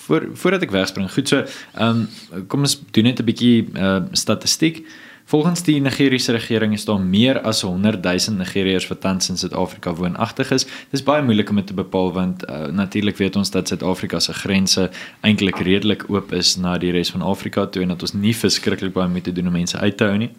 voor 0.08 0.28
voordat 0.32 0.64
ek 0.64 0.72
wegspring. 0.74 1.12
Goed 1.12 1.28
so. 1.28 1.44
Ehm 1.74 2.06
um, 2.32 2.46
kom 2.48 2.64
ons 2.66 2.80
doen 2.96 3.04
net 3.04 3.20
'n 3.20 3.28
bietjie 3.28 3.68
uh, 3.76 4.00
statistiek. 4.12 4.82
Volgens 5.28 5.62
die 5.62 5.80
Nigeriese 5.80 6.32
regering 6.32 6.72
is 6.72 6.84
daar 6.88 7.00
meer 7.00 7.40
as 7.40 7.60
100 7.60 8.02
000 8.02 8.38
Nigeriërs 8.38 8.88
wat 8.88 9.00
tans 9.00 9.28
in 9.28 9.36
Suid-Afrika 9.36 9.92
woonagtig 9.94 10.50
is. 10.50 10.66
Dis 10.90 11.02
baie 11.02 11.22
moeilik 11.22 11.50
om 11.50 11.64
te 11.64 11.74
bepaal 11.74 12.12
want 12.12 12.48
uh, 12.48 12.66
natuurlik 12.72 13.16
weet 13.16 13.36
ons 13.36 13.50
dat 13.50 13.68
Suid-Afrika 13.68 14.18
se 14.18 14.32
grense 14.32 14.90
eintlik 15.20 15.60
redelik 15.60 16.08
oop 16.08 16.32
is 16.32 16.56
na 16.56 16.78
die 16.78 16.90
res 16.90 17.10
van 17.10 17.22
Afrika 17.22 17.66
toe 17.66 17.82
en 17.82 17.88
dat 17.88 18.02
ons 18.02 18.12
nie 18.12 18.36
verskriklik 18.36 18.92
baie 18.92 19.08
moet 19.08 19.34
doen 19.34 19.46
om 19.46 19.52
mense 19.52 19.78
uit 19.78 19.96
te 19.96 20.04
hou 20.04 20.16
nie. 20.16 20.30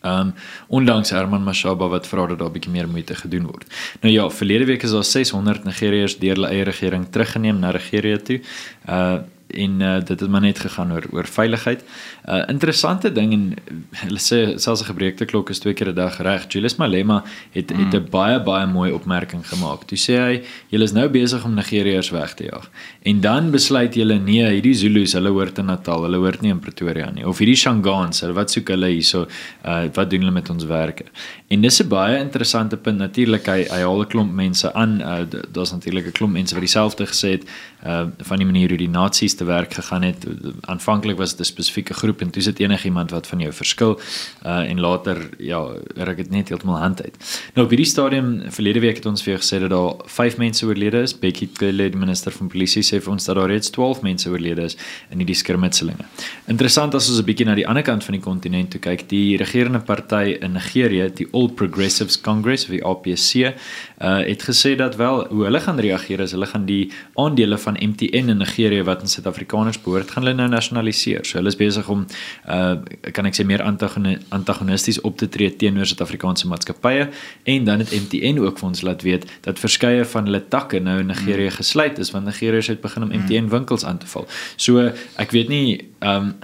Ehm 0.00 0.20
um, 0.20 0.34
ondanks 0.68 1.10
Herman 1.10 1.42
Mashaba 1.42 1.88
wat 1.88 2.06
vra 2.06 2.26
dat 2.26 2.38
daar 2.38 2.48
'n 2.48 2.52
bietjie 2.52 2.72
meer 2.72 2.88
moeite 2.88 3.14
gedoen 3.14 3.46
word. 3.46 3.64
Nou 4.00 4.14
ja, 4.14 4.30
verlede 4.30 4.64
week 4.64 4.82
is 4.82 4.90
daar 4.90 5.04
600 5.04 5.64
Nigeriërs 5.64 6.18
deur 6.18 6.34
hulle 6.34 6.48
eie 6.48 6.64
regering 6.64 7.06
teruggeneem 7.10 7.58
na 7.58 7.72
Nigerië 7.72 8.22
toe. 8.22 8.40
Uh 8.88 9.18
en 9.48 9.80
uh, 9.80 9.94
dit 10.04 10.20
het 10.20 10.28
maar 10.28 10.40
net 10.40 10.58
gegaan 10.58 10.92
oor 10.92 11.04
oor 11.10 11.26
veiligheid. 11.26 11.84
'n 12.24 12.34
uh, 12.34 12.44
Interessante 12.48 13.12
ding 13.12 13.32
en 13.32 13.54
hulle 13.90 14.18
sê 14.18 14.58
selfs 14.58 14.82
'n 14.82 14.90
gebreekte 14.92 15.24
klok 15.24 15.50
is 15.50 15.58
twee 15.58 15.74
keer 15.74 15.88
'n 15.88 15.94
dag 15.94 16.18
reg. 16.18 16.44
Julius 16.48 16.76
Malema 16.76 17.24
het 17.52 17.72
mm. 17.72 17.78
het 17.78 17.94
'n 17.94 18.06
baie 18.10 18.42
baie 18.42 18.66
mooi 18.66 18.92
opmerking 18.92 19.48
gemaak. 19.48 19.84
Toe 19.84 19.98
sê 19.98 20.14
hy, 20.16 20.42
"Julle 20.68 20.84
is 20.84 20.92
nou 20.92 21.08
besig 21.08 21.44
om 21.44 21.54
Nigeriërs 21.54 22.10
weg 22.10 22.34
te 22.34 22.44
jaag." 22.44 22.70
En 23.02 23.20
dan 23.20 23.50
besluit 23.50 23.94
julle, 23.94 24.18
"Nee, 24.18 24.44
hierdie 24.50 24.74
Zulus, 24.74 25.12
hulle 25.12 25.28
hoort 25.28 25.58
in 25.58 25.64
Natal, 25.64 26.02
hulle 26.02 26.16
hoort 26.16 26.40
nie 26.40 26.50
in 26.50 26.60
Pretoria 26.60 27.10
nie." 27.10 27.26
Of 27.26 27.38
hierdie 27.38 27.56
Shangans, 27.56 28.20
wat 28.20 28.50
soek 28.50 28.68
hulle 28.68 28.86
hierso? 28.86 29.26
Uh 29.64 29.86
wat 29.94 30.10
doen 30.10 30.20
hulle 30.20 30.32
met 30.32 30.50
ons 30.50 30.64
werke? 30.64 31.04
En 31.48 31.60
dis 31.60 31.82
'n 31.82 31.88
baie 31.88 32.18
interessante 32.18 32.76
punt. 32.76 32.98
Natuurlik 32.98 33.46
hy 33.46 33.64
hy 33.70 33.80
haal 33.80 34.00
'n 34.00 34.06
klomp 34.06 34.32
mense 34.32 34.72
aan. 34.74 35.00
Uh 35.00 35.24
daar's 35.52 35.72
natuurlik 35.72 36.06
'n 36.06 36.12
klomp 36.12 36.32
mense 36.32 36.54
wat 36.54 36.62
dieselfde 36.62 37.06
gesê 37.06 37.28
het 37.30 37.44
uh 37.88 38.06
van 38.28 38.38
die 38.40 38.46
manier 38.46 38.68
hoe 38.68 38.78
die 38.78 38.88
nasies 38.88 39.34
te 39.34 39.44
werk 39.44 39.74
gegaan 39.74 40.02
het. 40.02 40.26
Aanvanklik 40.60 41.16
was 41.16 41.30
dit 41.36 41.40
'n 41.40 41.50
spesifieke 41.52 41.94
groep 41.94 42.20
en 42.20 42.30
toe 42.30 42.42
sit 42.42 42.58
enigiemand 42.60 43.10
wat 43.10 43.26
van 43.26 43.40
jou 43.40 43.52
verskil 43.52 43.98
uh 44.44 44.70
en 44.70 44.80
later 44.80 45.28
ja, 45.38 45.60
ruk 45.94 46.16
dit 46.16 46.30
net 46.30 46.48
heeltemal 46.48 46.78
hand 46.78 47.02
uit. 47.02 47.16
Nou 47.54 47.64
op 47.64 47.70
hierdie 47.70 47.86
stadium 47.86 48.42
verlede 48.50 48.80
week 48.80 48.96
het 48.96 49.06
ons 49.06 49.22
vir 49.22 49.38
gesê 49.38 49.60
dat 49.60 49.70
daar 49.70 49.94
5 50.04 50.36
mense 50.36 50.66
oorlede 50.66 51.02
is. 51.02 51.18
Becky 51.18 51.48
Cele, 51.52 51.90
die 51.90 51.98
minister 51.98 52.32
van 52.32 52.48
polisie, 52.48 52.82
sê 52.82 53.00
vir 53.00 53.12
ons 53.12 53.24
dat 53.24 53.36
daar 53.36 53.48
reeds 53.48 53.70
12 53.70 54.02
mense 54.02 54.30
oorlede 54.30 54.62
is 54.62 54.76
in 55.10 55.18
hierdie 55.18 55.34
skirmitselinge. 55.34 56.04
Interessant 56.46 56.94
as 56.94 57.08
ons 57.08 57.18
'n 57.18 57.24
bietjie 57.24 57.46
na 57.46 57.54
die 57.54 57.66
ander 57.66 57.82
kant 57.82 58.04
van 58.04 58.12
die 58.12 58.22
kontinent 58.22 58.70
toe 58.70 58.80
kyk, 58.80 59.08
die 59.08 59.36
regerende 59.36 59.80
party 59.80 60.36
in 60.40 60.52
Nigerië, 60.52 61.10
die 61.14 61.26
All 61.32 61.48
Progressives 61.48 62.20
Congress, 62.20 62.66
die 62.66 62.84
APC, 62.84 63.54
uh 64.00 64.18
het 64.28 64.42
gesê 64.42 64.76
dat 64.76 64.96
wel 64.96 65.26
hoe 65.28 65.44
hulle 65.44 65.60
gaan 65.60 65.78
reageer 65.78 66.20
is 66.20 66.32
hulle 66.32 66.46
gaan 66.46 66.66
die 66.66 66.90
aandele 67.14 67.58
van 67.58 67.77
MTN 67.84 68.32
in 68.34 68.38
Nigerië 68.42 68.82
wat 68.86 69.02
in 69.04 69.10
Suid-Afrikaners 69.10 69.80
behoort 69.82 70.10
gaan 70.10 70.24
hulle 70.24 70.36
nou 70.36 70.48
nasionaliseer. 70.48 71.24
So 71.26 71.38
hulle 71.38 71.52
is 71.52 71.58
besig 71.58 71.88
om 71.88 72.06
uh 72.48 72.76
kan 73.14 73.26
ek 73.26 73.36
sê 73.38 73.44
meer 73.46 73.62
antagonisties 73.64 75.00
op 75.06 75.16
te 75.18 75.28
tree 75.28 75.50
teenoor 75.56 75.86
Suid-Afrikaanse 75.88 76.48
maatskappye 76.50 77.08
en 77.54 77.64
dan 77.64 77.84
het 77.84 77.92
MTN 77.94 78.40
ook 78.44 78.58
vir 78.60 78.68
ons 78.68 78.82
laat 78.86 79.02
weet 79.06 79.26
dat 79.46 79.58
verskeie 79.58 80.04
van 80.04 80.28
hulle 80.28 80.42
takke 80.48 80.80
nou 80.80 80.98
in 81.02 81.12
Nigerië 81.12 81.48
hmm. 81.48 81.58
gesluit 81.60 81.98
is 81.98 82.12
want 82.14 82.28
Nigerië 82.28 82.62
het 82.68 82.80
begin 82.80 83.02
om 83.06 83.14
MTN 83.14 83.48
winkels 83.48 83.84
aan 83.84 83.98
te 83.98 84.06
val. 84.06 84.28
So 84.56 84.90
ek 85.16 85.34
weet 85.36 85.48
nie 85.48 85.90
um 86.04 86.34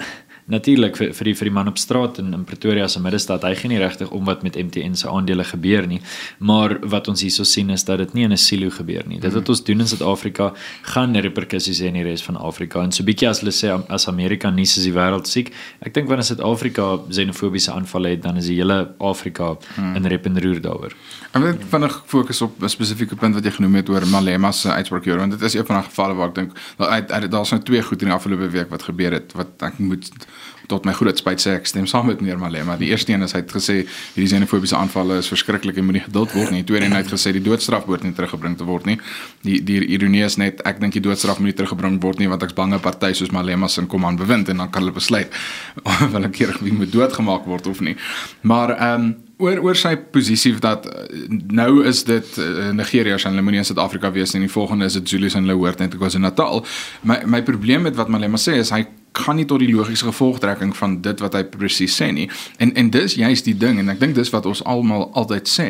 natuurlik 0.47 0.97
vir 0.97 1.13
vir 1.17 1.31
die 1.31 1.35
vir 1.39 1.49
die 1.49 1.55
man 1.55 1.69
op 1.71 1.79
straat 1.81 2.19
in, 2.21 2.33
in 2.37 2.45
Pretoria 2.45 2.89
se 2.89 3.01
middestad, 3.01 3.45
hy 3.47 3.55
gee 3.57 3.71
nie 3.73 3.81
regtig 3.81 4.11
om 4.13 4.27
wat 4.29 4.43
met 4.45 4.57
MTN 4.61 4.97
se 4.99 5.09
aandele 5.09 5.45
gebeur 5.45 5.87
nie. 5.89 6.01
Maar 6.39 6.77
wat 6.93 7.09
ons 7.09 7.25
hierso 7.25 7.47
sien 7.49 7.71
is 7.71 7.85
dat 7.89 7.99
dit 8.03 8.15
nie 8.15 8.25
in 8.25 8.33
'n 8.33 8.41
silo 8.41 8.71
gebeur 8.71 9.07
nie. 9.07 9.21
Dit 9.21 9.33
wat 9.33 9.49
ons 9.49 9.65
doen 9.65 9.81
in 9.81 9.89
Suid-Afrika 9.89 10.53
gaan 10.83 11.17
reperkusies 11.17 11.81
hê 11.81 11.89
in 11.89 11.95
die 11.95 12.05
res 12.05 12.23
van 12.23 12.37
Afrika. 12.37 12.83
En 12.83 12.93
so 12.93 13.05
bietjie 13.05 13.29
as 13.29 13.41
hulle 13.41 13.53
sê 13.53 13.73
as 13.89 14.09
Amerika 14.09 14.51
nie 14.51 14.67
soos 14.67 14.85
die 14.85 14.93
wêreld 14.93 15.27
siek, 15.27 15.53
ek 15.81 15.95
dink 15.95 16.09
wanneer 16.09 16.25
Suid-Afrika 16.25 16.99
xenofobiese 17.09 17.73
aanvalle 17.73 18.09
het, 18.09 18.23
dan 18.23 18.37
is 18.37 18.47
die 18.47 18.57
hele 18.57 18.95
Afrika 18.99 19.57
hmm. 19.77 19.97
in 19.97 20.07
rep 20.07 20.27
en 20.27 20.41
roer 20.41 20.61
daaroor. 20.61 20.93
Ek 21.33 21.43
wil 21.43 21.55
vinnig 21.71 22.03
fokus 22.07 22.43
op 22.43 22.63
'n 22.63 22.69
spesifieke 22.69 23.17
punt 23.17 23.35
wat 23.35 23.45
jy 23.45 23.51
genoem 23.51 23.75
het 23.75 23.89
oor 23.89 24.07
Malema 24.07 24.53
se 24.53 24.69
uitspraak 24.69 25.05
hier, 25.05 25.17
want 25.17 25.33
dit 25.33 25.43
is 25.43 25.55
een 25.55 25.67
van 25.67 25.77
die 25.77 25.89
gevalle 25.89 26.15
waar 26.15 26.29
ek 26.29 26.35
dink 26.35 26.53
daar's 27.31 27.51
nou 27.51 27.63
twee 27.63 27.83
goed 27.83 28.03
in 28.03 28.09
die 28.09 28.15
afgelope 28.15 28.51
week 28.51 28.71
wat 28.71 28.83
gebeur 28.83 29.13
het 29.13 29.33
wat 29.33 29.63
ek 29.63 29.79
moet 29.79 30.11
tot 30.71 30.87
my 30.89 30.95
groot 30.97 31.19
spyt 31.21 31.43
sê 31.43 31.57
ek 31.59 31.69
stem 31.69 31.87
saam 31.91 32.09
met 32.09 32.23
meneer 32.23 32.39
Malema. 32.41 32.77
Die 32.81 32.89
eerste 32.93 33.13
een 33.13 33.25
is 33.27 33.35
hy 33.37 33.43
het 33.43 33.53
gesê 33.53 33.77
hierdie 33.85 34.31
xenofobiese 34.31 34.77
aanvalle 34.79 35.19
is 35.21 35.29
verskriklik 35.29 35.79
en 35.81 35.89
moet 35.89 35.99
nie 35.99 36.05
geduld 36.07 36.33
word 36.37 36.55
nie. 36.55 36.65
Tweede 36.65 36.89
een 36.89 36.97
het 36.97 37.11
gesê 37.13 37.35
die 37.37 37.43
doodstraf 37.45 37.87
moet 37.91 38.07
nie 38.07 38.15
teruggebring 38.17 38.57
te 38.61 38.69
word 38.69 38.89
nie. 38.89 38.97
Die 39.45 39.61
die 39.65 39.83
ironie 39.97 40.25
is 40.25 40.39
net 40.41 40.63
ek 40.69 40.81
dink 40.81 40.97
die 40.97 41.05
doodstraf 41.05 41.43
moet 41.43 41.53
nie 41.53 41.59
teruggebring 41.59 42.01
word 42.03 42.23
nie 42.23 42.31
want 42.33 42.47
ek's 42.47 42.57
bang 42.57 42.73
'n 42.75 42.81
party 42.81 43.13
soos 43.13 43.33
Malema 43.33 43.69
se 43.69 43.85
kom 43.87 44.05
aan 44.05 44.17
bewind 44.17 44.49
en 44.49 44.57
dan 44.57 44.71
kan 44.71 44.83
hulle 44.83 44.95
besluit 44.95 45.29
of 45.85 46.13
hulle 46.13 46.31
keer 46.31 46.57
wie 46.61 46.73
moet 46.73 46.93
doodgemaak 46.93 47.45
word 47.45 47.67
of 47.67 47.81
nie. 47.81 47.97
Maar 48.43 48.77
ehm 48.79 49.01
um, 49.01 49.15
oor 49.39 49.59
oor 49.67 49.77
sy 49.77 49.97
posisie 49.97 50.55
dat 50.63 50.87
nou 51.29 51.85
is 51.85 52.05
dit 52.05 52.37
uh, 52.39 52.71
Nigeria 52.73 53.19
se 53.19 53.29
hulle 53.29 53.43
moenie 53.43 53.59
in 53.59 53.65
Suid-Afrika 53.65 54.13
wees 54.15 54.33
nie. 54.33 54.47
Die 54.47 54.53
volgende 54.53 54.87
is 54.87 54.95
dit 54.95 55.09
Zulu's 55.09 55.35
en 55.35 55.43
hulle 55.43 55.59
hoort 55.59 55.79
net 55.79 55.95
ek 55.95 56.01
was 56.01 56.15
in 56.15 56.23
Natal. 56.23 56.65
My 57.03 57.23
my 57.27 57.43
probleem 57.43 57.83
met 57.83 57.97
wat 57.97 58.09
Malema 58.09 58.39
sê 58.39 58.61
is 58.63 58.71
hy 58.71 58.87
gaan 59.19 59.37
nie 59.37 59.47
tot 59.47 59.63
die 59.63 59.71
logiese 59.71 60.05
gevolgtrekking 60.05 60.75
van 60.77 60.97
dit 61.03 61.21
wat 61.23 61.37
hy 61.39 61.45
presies 61.47 61.95
sê 62.01 62.11
nie. 62.13 62.27
En 62.59 62.75
en 62.75 62.91
dis 62.91 63.15
juist 63.15 63.47
die 63.47 63.57
ding 63.57 63.79
en 63.79 63.93
ek 63.93 64.01
dink 64.01 64.17
dis 64.19 64.31
wat 64.35 64.47
ons 64.51 64.63
almal 64.65 65.07
altyd 65.15 65.51
sê, 65.51 65.69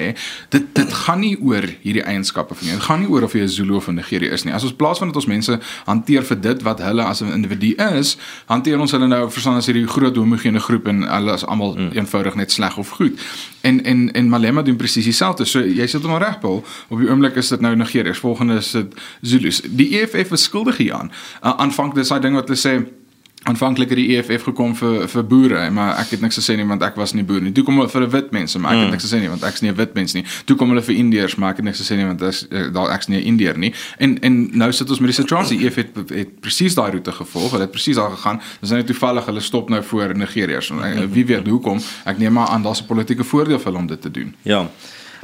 dit 0.54 0.70
dit 0.74 0.94
gaan 1.04 1.20
nie 1.20 1.34
oor 1.40 1.66
hierdie 1.82 2.04
eienskappe 2.04 2.56
van 2.56 2.68
jou. 2.68 2.78
Dit 2.78 2.86
gaan 2.88 3.02
nie 3.04 3.10
oor 3.12 3.26
of 3.28 3.34
jy 3.36 3.44
'n 3.44 3.48
Zulu 3.48 3.76
of 3.76 3.88
'n 3.88 3.94
Nigeriër 4.00 4.32
is 4.32 4.44
nie. 4.44 4.54
As 4.54 4.64
ons 4.64 4.72
plaas 4.72 4.98
van 4.98 5.08
dat 5.08 5.16
ons 5.16 5.26
mense 5.26 5.60
hanteer 5.84 6.22
vir 6.24 6.40
dit 6.40 6.62
wat 6.62 6.80
hulle 6.80 7.02
as 7.02 7.20
'n 7.20 7.32
individu 7.32 7.74
is, 7.76 8.16
hanteer 8.46 8.80
ons 8.80 8.90
hulle 8.90 9.06
nou 9.06 9.30
verstaan 9.30 9.56
as 9.56 9.66
hierdie 9.66 9.86
groot 9.86 10.16
homogene 10.16 10.60
groep 10.60 10.86
en 10.86 11.02
hulle 11.02 11.32
is 11.32 11.44
almal 11.44 11.74
mm. 11.74 11.90
eenvoudig 11.92 12.34
net 12.34 12.52
sleg 12.52 12.78
of 12.78 12.90
goed. 12.90 13.20
En 13.62 13.84
en 13.84 14.12
en 14.12 14.28
Malema 14.28 14.62
doen 14.62 14.76
presies 14.76 15.04
dieselfde. 15.04 15.44
So 15.44 15.60
jy 15.60 15.86
sit 15.86 16.02
hom 16.02 16.16
reg, 16.16 16.40
Paul. 16.40 16.64
Op 16.88 16.98
die 16.98 17.08
oomblik 17.08 17.36
is 17.36 17.48
dit 17.48 17.60
nou 17.60 17.76
Nigeriërs, 17.76 18.18
volgende 18.18 18.56
is 18.56 18.70
dit 18.70 18.94
Zulus. 19.20 19.60
Die 19.68 20.00
EFF 20.00 20.32
is 20.32 20.42
skuldig 20.42 20.76
hieraan. 20.76 21.10
Uh, 21.42 21.56
aanvanklik 21.56 21.94
dis 21.94 22.08
daai 22.08 22.20
ding 22.20 22.34
wat 22.34 22.48
hulle 22.48 22.60
sê 22.60 23.03
aanvanklik 23.44 23.88
het 23.92 23.98
die 23.98 24.16
EFF 24.16 24.42
gekom 24.48 24.72
vir 24.76 25.08
vir 25.08 25.24
boere, 25.28 25.70
maar 25.70 25.98
ek 26.00 26.14
het 26.16 26.22
niks 26.24 26.38
gesê 26.40 26.56
nie 26.56 26.64
want 26.68 26.82
ek 26.82 26.96
was 26.96 27.12
nie 27.12 27.24
boer 27.28 27.42
nie. 27.44 27.52
Toe 27.52 27.64
kom 27.64 27.76
hulle 27.80 27.92
vir 27.92 28.06
'n 28.06 28.10
wit 28.10 28.30
mense, 28.32 28.58
maar 28.58 28.72
ek 28.72 28.78
het 28.78 28.86
mm. 28.86 28.94
niks 28.96 29.04
gesê 29.04 29.20
nie 29.20 29.28
want 29.28 29.42
ek's 29.42 29.60
nie 29.60 29.70
'n 29.70 29.76
wit 29.76 29.94
mens 29.94 30.14
nie. 30.14 30.24
Toe 30.44 30.56
kom 30.56 30.68
hulle 30.68 30.82
vir 30.82 30.94
Indiërs, 30.94 31.36
maar 31.36 31.50
ek 31.50 31.56
het 31.56 31.64
niks 31.64 31.80
gesê 31.80 31.96
nie 31.96 32.06
want 32.06 32.22
ek's 32.22 32.46
eh, 32.50 32.72
daar 32.72 32.90
ek's 32.94 33.08
nie 33.08 33.20
'n 33.20 33.26
Indiër 33.32 33.58
nie. 33.58 33.72
En 33.98 34.18
en 34.20 34.48
nou 34.52 34.72
sit 34.72 34.90
ons 34.90 35.00
met 35.00 35.12
die 35.12 35.22
situasie 35.22 35.64
EFF 35.64 35.76
het, 35.76 35.90
het 36.08 36.40
presies 36.40 36.74
daai 36.74 36.90
roete 36.90 37.12
gevolg. 37.12 37.50
Hulle 37.50 37.62
het 37.68 37.72
presies 37.72 37.96
daar 37.96 38.10
gegaan. 38.10 38.40
Dis 38.60 38.70
net 38.70 38.86
toevallig 38.86 39.24
hulle 39.26 39.40
stop 39.40 39.68
nou 39.68 39.82
voor 39.82 40.16
Nigeriërs. 40.16 40.70
Eh, 40.70 41.04
wie 41.10 41.26
weet 41.26 41.46
hoekom? 41.46 41.80
Ek 42.04 42.18
neem 42.18 42.32
maar 42.32 42.48
aan 42.48 42.62
daar's 42.62 42.80
'n 42.80 42.86
politieke 42.86 43.24
voordeel 43.24 43.58
vir 43.58 43.66
hulle 43.66 43.78
om 43.78 43.86
dit 43.86 44.00
te 44.00 44.10
doen. 44.10 44.34
Ja. 44.42 44.70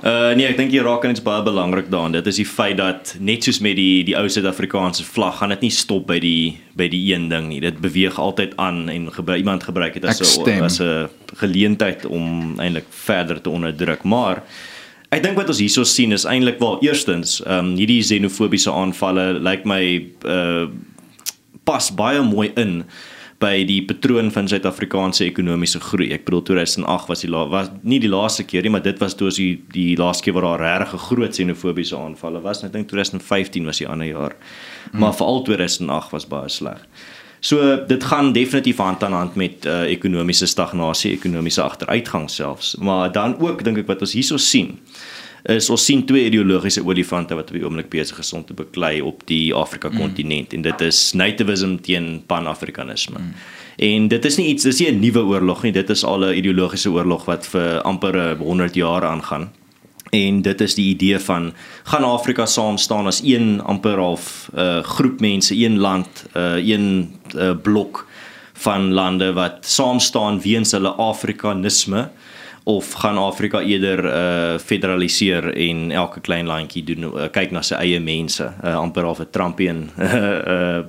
Uh 0.01 0.33
nee, 0.33 0.47
ek 0.49 0.57
dink 0.57 0.73
jy 0.73 0.81
raak 0.81 1.03
aan 1.05 1.13
iets 1.13 1.21
baie 1.21 1.43
belangrik 1.45 1.91
daarin. 1.93 2.15
Dit 2.17 2.29
is 2.31 2.39
die 2.41 2.49
feit 2.49 2.79
dat 2.79 3.13
net 3.21 3.45
soos 3.45 3.59
met 3.61 3.77
die 3.77 4.01
die 4.09 4.17
ou 4.17 4.25
Suid-Afrikaanse 4.33 5.05
vlag, 5.05 5.37
gaan 5.43 5.53
dit 5.53 5.67
nie 5.67 5.73
stop 5.77 6.07
by 6.09 6.17
die 6.23 6.57
by 6.79 6.87
die 6.89 7.03
een 7.11 7.29
ding 7.29 7.51
nie. 7.51 7.61
Dit 7.61 7.83
beweeg 7.85 8.17
altyd 8.17 8.57
aan 8.57 8.89
en 8.89 9.11
gebruik 9.13 9.45
iemand 9.45 9.67
gebruik 9.69 9.99
dit 9.99 10.09
as 10.09 10.23
'n 10.25 10.65
as 10.65 10.81
'n 10.81 11.09
geleentheid 11.37 12.07
om 12.07 12.57
eintlik 12.61 12.89
verder 12.89 13.41
te 13.41 13.51
onderdruk. 13.51 14.03
Maar 14.03 14.43
ek 15.13 15.23
dink 15.23 15.37
wat 15.37 15.49
ons 15.49 15.61
hierso 15.61 15.85
sien 15.85 16.13
is 16.13 16.25
eintlik 16.25 16.59
wel 16.59 16.81
eerstens, 16.81 17.43
ehm 17.45 17.59
um, 17.59 17.77
hierdie 17.77 18.01
xenofobiese 18.01 18.73
aanvalle 18.73 19.37
lyk 19.37 19.45
like 19.45 19.69
my 19.69 20.07
uh 20.25 20.67
pas 21.65 21.91
baie 21.95 22.23
mooi 22.23 22.51
in 22.57 22.85
by 23.41 23.63
die 23.65 23.81
patroon 23.89 24.29
van 24.35 24.49
Suid-Afrikaanse 24.51 25.25
ekonomiese 25.25 25.81
groei. 25.81 26.11
Ek 26.13 26.27
bedoel 26.27 26.43
2008 26.51 27.09
was 27.09 27.23
die 27.25 27.31
was 27.33 27.71
nie 27.83 28.01
die 28.03 28.11
laaste 28.13 28.45
keer 28.45 28.67
nie, 28.67 28.73
maar 28.75 28.85
dit 28.85 29.01
was 29.01 29.17
toe 29.17 29.31
as 29.31 29.39
die 29.41 29.63
die 29.73 29.95
laaste 29.97 30.27
keer 30.27 30.37
waar 30.37 30.51
daar 30.51 30.65
regtig 30.81 31.07
groot 31.09 31.33
xenofobiese 31.33 31.97
aanvalle 31.97 32.43
was. 32.45 32.61
Ek 32.67 32.75
dink 32.75 32.91
2015 32.93 33.65
was 33.71 33.81
die 33.81 33.89
ander 33.89 34.11
jaar. 34.11 34.37
Hmm. 34.91 35.01
Maar 35.01 35.17
veral 35.17 35.43
2008 35.49 36.13
was 36.17 36.29
baie 36.29 36.53
sleg. 36.53 36.85
So 37.41 37.79
dit 37.89 38.05
gaan 38.05 38.35
definitief 38.37 38.77
hand 38.77 39.05
aan 39.05 39.17
hand 39.17 39.35
met 39.41 39.65
uh, 39.65 39.87
ekonomiese 39.89 40.47
stagnasie, 40.47 41.15
ekonomiese 41.17 41.63
agteruitgang 41.65 42.29
selfs. 42.31 42.75
Maar 42.77 43.13
dan 43.13 43.39
ook 43.41 43.65
dink 43.65 43.81
ek 43.81 43.89
wat 43.89 44.05
ons 44.05 44.13
hierso 44.13 44.37
sien 44.37 44.77
is 45.45 45.71
ons 45.71 45.85
sien 45.85 46.05
twee 46.07 46.27
ideologiese 46.29 46.83
olifante 46.85 47.35
wat 47.35 47.51
op 47.51 47.57
die 47.57 47.65
oomblik 47.65 47.89
besig 47.91 48.19
is 48.19 48.33
om 48.33 48.45
te 48.45 48.55
beklei 48.55 49.01
op 49.01 49.23
die 49.27 49.55
Afrika 49.55 49.89
kontinent 49.89 50.53
mm. 50.53 50.57
en 50.57 50.63
dit 50.63 50.81
is 50.81 51.13
nativism 51.15 51.77
teen 51.77 52.23
pan-afrikanisme. 52.27 53.19
Mm. 53.19 53.33
En 53.81 54.09
dit 54.09 54.25
is 54.25 54.37
nie 54.37 54.49
iets 54.53 54.63
dis 54.69 54.81
nie 54.81 54.91
'n 54.93 55.01
nuwe 55.01 55.25
oorlog 55.25 55.63
nie, 55.63 55.73
dit 55.73 55.91
is 55.91 56.05
al 56.05 56.25
'n 56.25 56.37
ideologiese 56.37 56.91
oorlog 56.91 57.25
wat 57.25 57.47
vir 57.47 57.83
amper 57.83 58.37
100 58.37 58.75
jaar 58.75 59.05
aangaan. 59.05 59.51
En 60.11 60.43
dit 60.43 60.61
is 60.61 60.75
die 60.75 60.89
idee 60.91 61.19
van 61.19 61.53
gaan 61.85 62.05
Afrika 62.05 62.47
saam 62.47 62.79
staan 62.79 63.07
as 63.07 63.23
een 63.25 63.61
amper 63.61 63.99
half 63.99 64.51
'n 64.53 64.59
uh, 64.59 64.77
eh, 64.79 64.85
groep 64.85 65.21
mense, 65.21 65.55
een 65.55 65.79
land, 65.79 66.27
'n 66.35 66.39
uh, 66.39 66.69
een 66.69 67.15
uh, 67.37 67.51
blok 67.63 68.07
van 68.53 68.93
lande 68.93 69.33
wat 69.33 69.59
saam 69.61 69.99
staan 69.99 70.41
weens 70.41 70.71
hulle 70.71 70.89
afrikanisme 70.89 72.11
of 72.65 72.93
gaan 72.93 73.19
Afrika 73.19 73.61
eerder 73.61 74.05
uh 74.05 74.59
federaliseer 74.59 75.53
en 75.55 75.91
elke 75.91 76.21
klein 76.21 76.47
landjie 76.47 76.85
doen 76.85 77.09
uh, 77.11 77.29
kyk 77.33 77.51
na 77.51 77.63
sy 77.63 77.79
eie 77.81 78.01
mense 78.01 78.45
uh, 78.45 78.77
amper 78.77 79.05
half 79.05 79.21
'n 79.21 79.31
Trumpian 79.31 79.89
uh 79.99 80.83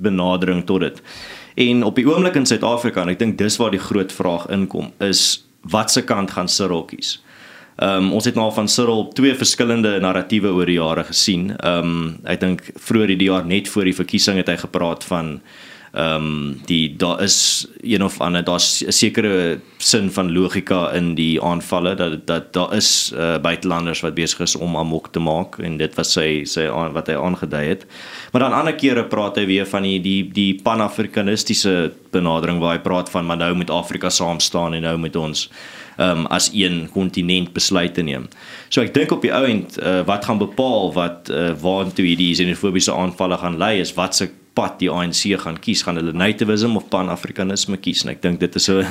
benadering 0.00 0.64
tot 0.66 0.80
dit. 0.80 1.02
En 1.54 1.82
op 1.84 1.94
die 1.94 2.06
oomblik 2.08 2.34
in 2.34 2.46
Suid-Afrika 2.46 3.02
en 3.02 3.08
ek 3.08 3.18
dink 3.18 3.38
dis 3.38 3.56
waar 3.56 3.74
die 3.74 3.82
groot 3.82 4.12
vraag 4.12 4.46
inkom 4.54 4.92
is 5.02 5.44
wat 5.60 5.90
se 5.90 6.04
kant 6.04 6.30
gaan 6.30 6.48
Cyril 6.48 6.84
kies? 6.84 7.18
Ehm 7.80 8.04
um, 8.04 8.12
ons 8.12 8.24
het 8.24 8.36
nou 8.36 8.50
van 8.52 8.68
Cyril 8.68 9.08
twee 9.16 9.34
verskillende 9.34 9.98
narratiewe 10.00 10.52
oor 10.52 10.68
die 10.68 10.78
jare 10.78 11.04
gesien. 11.04 11.50
Ehm 11.56 11.90
um, 11.90 12.18
ek 12.24 12.40
dink 12.40 12.64
vroeër 12.76 13.16
die 13.16 13.28
jaar 13.28 13.46
net 13.46 13.68
voor 13.68 13.88
die 13.88 13.96
verkiesing 13.96 14.36
het 14.36 14.48
hy 14.48 14.56
gepraat 14.60 15.04
van 15.04 15.40
ehm 15.92 16.14
um, 16.14 16.60
die 16.66 16.96
daar 16.96 17.22
is 17.22 17.66
een 17.82 18.04
of 18.04 18.20
ander 18.20 18.44
daar's 18.44 18.84
'n 18.86 18.92
sekere 18.92 19.58
sin 19.76 20.10
van 20.10 20.32
logika 20.32 20.92
in 20.92 21.14
die 21.14 21.42
aanvalle 21.42 21.94
dat 21.94 22.26
dat 22.26 22.52
daar 22.52 22.74
is 22.74 23.12
uh, 23.14 23.38
buitelanders 23.38 24.00
wat 24.00 24.14
besig 24.14 24.40
is 24.40 24.56
om 24.56 24.76
amok 24.76 25.08
te 25.12 25.18
maak 25.18 25.58
en 25.58 25.76
dit 25.76 25.94
was 25.94 26.12
sy 26.12 26.44
sy 26.44 26.68
wat 26.92 27.06
hy 27.06 27.14
aangedui 27.14 27.64
het. 27.66 27.86
Maar 28.32 28.40
dan 28.40 28.52
ander 28.52 28.74
kere 28.74 29.04
praat 29.04 29.36
hy 29.36 29.46
weer 29.46 29.66
van 29.66 29.82
die 29.82 30.00
die 30.00 30.30
die 30.32 30.60
panafrikanistiese 30.62 31.92
benadering 32.10 32.58
waar 32.58 32.76
hy 32.76 32.82
praat 32.82 33.10
van 33.10 33.26
maar 33.26 33.36
nou 33.36 33.54
moet 33.54 33.70
Afrika 33.70 34.10
saam 34.10 34.40
staan 34.40 34.74
en 34.74 34.82
nou 34.82 34.96
moet 34.96 35.16
ons 35.16 35.50
um, 35.98 36.26
as 36.26 36.50
een 36.54 36.88
kontinent 36.92 37.52
besluit 37.52 37.94
te 37.94 38.02
neem. 38.02 38.28
So 38.68 38.82
ek 38.82 38.94
dink 38.94 39.12
op 39.12 39.22
die 39.22 39.32
ou 39.34 39.44
end 39.46 39.78
uh, 39.82 40.00
wat 40.06 40.24
gaan 40.24 40.38
bepaal 40.38 40.92
wat 40.92 41.30
uh, 41.30 41.50
waartoe 41.60 42.06
hierdie 42.06 42.34
xenofobiese 42.34 42.94
aanvalle 42.94 43.38
gaan 43.38 43.58
lei 43.58 43.80
is 43.80 43.94
wat 43.94 44.16
se 44.16 44.30
pad 44.60 44.78
die 44.82 44.90
ANC 44.92 45.24
gaan 45.40 45.58
kies, 45.64 45.84
gaan 45.86 46.00
hulle 46.00 46.12
nativism 46.12 46.76
of 46.76 46.88
pan-afrikanisme 46.92 47.80
kies 47.80 48.04
en 48.04 48.14
ek 48.14 48.22
dink 48.24 48.40
dit 48.44 48.58
is 48.60 48.68
so 48.68 48.84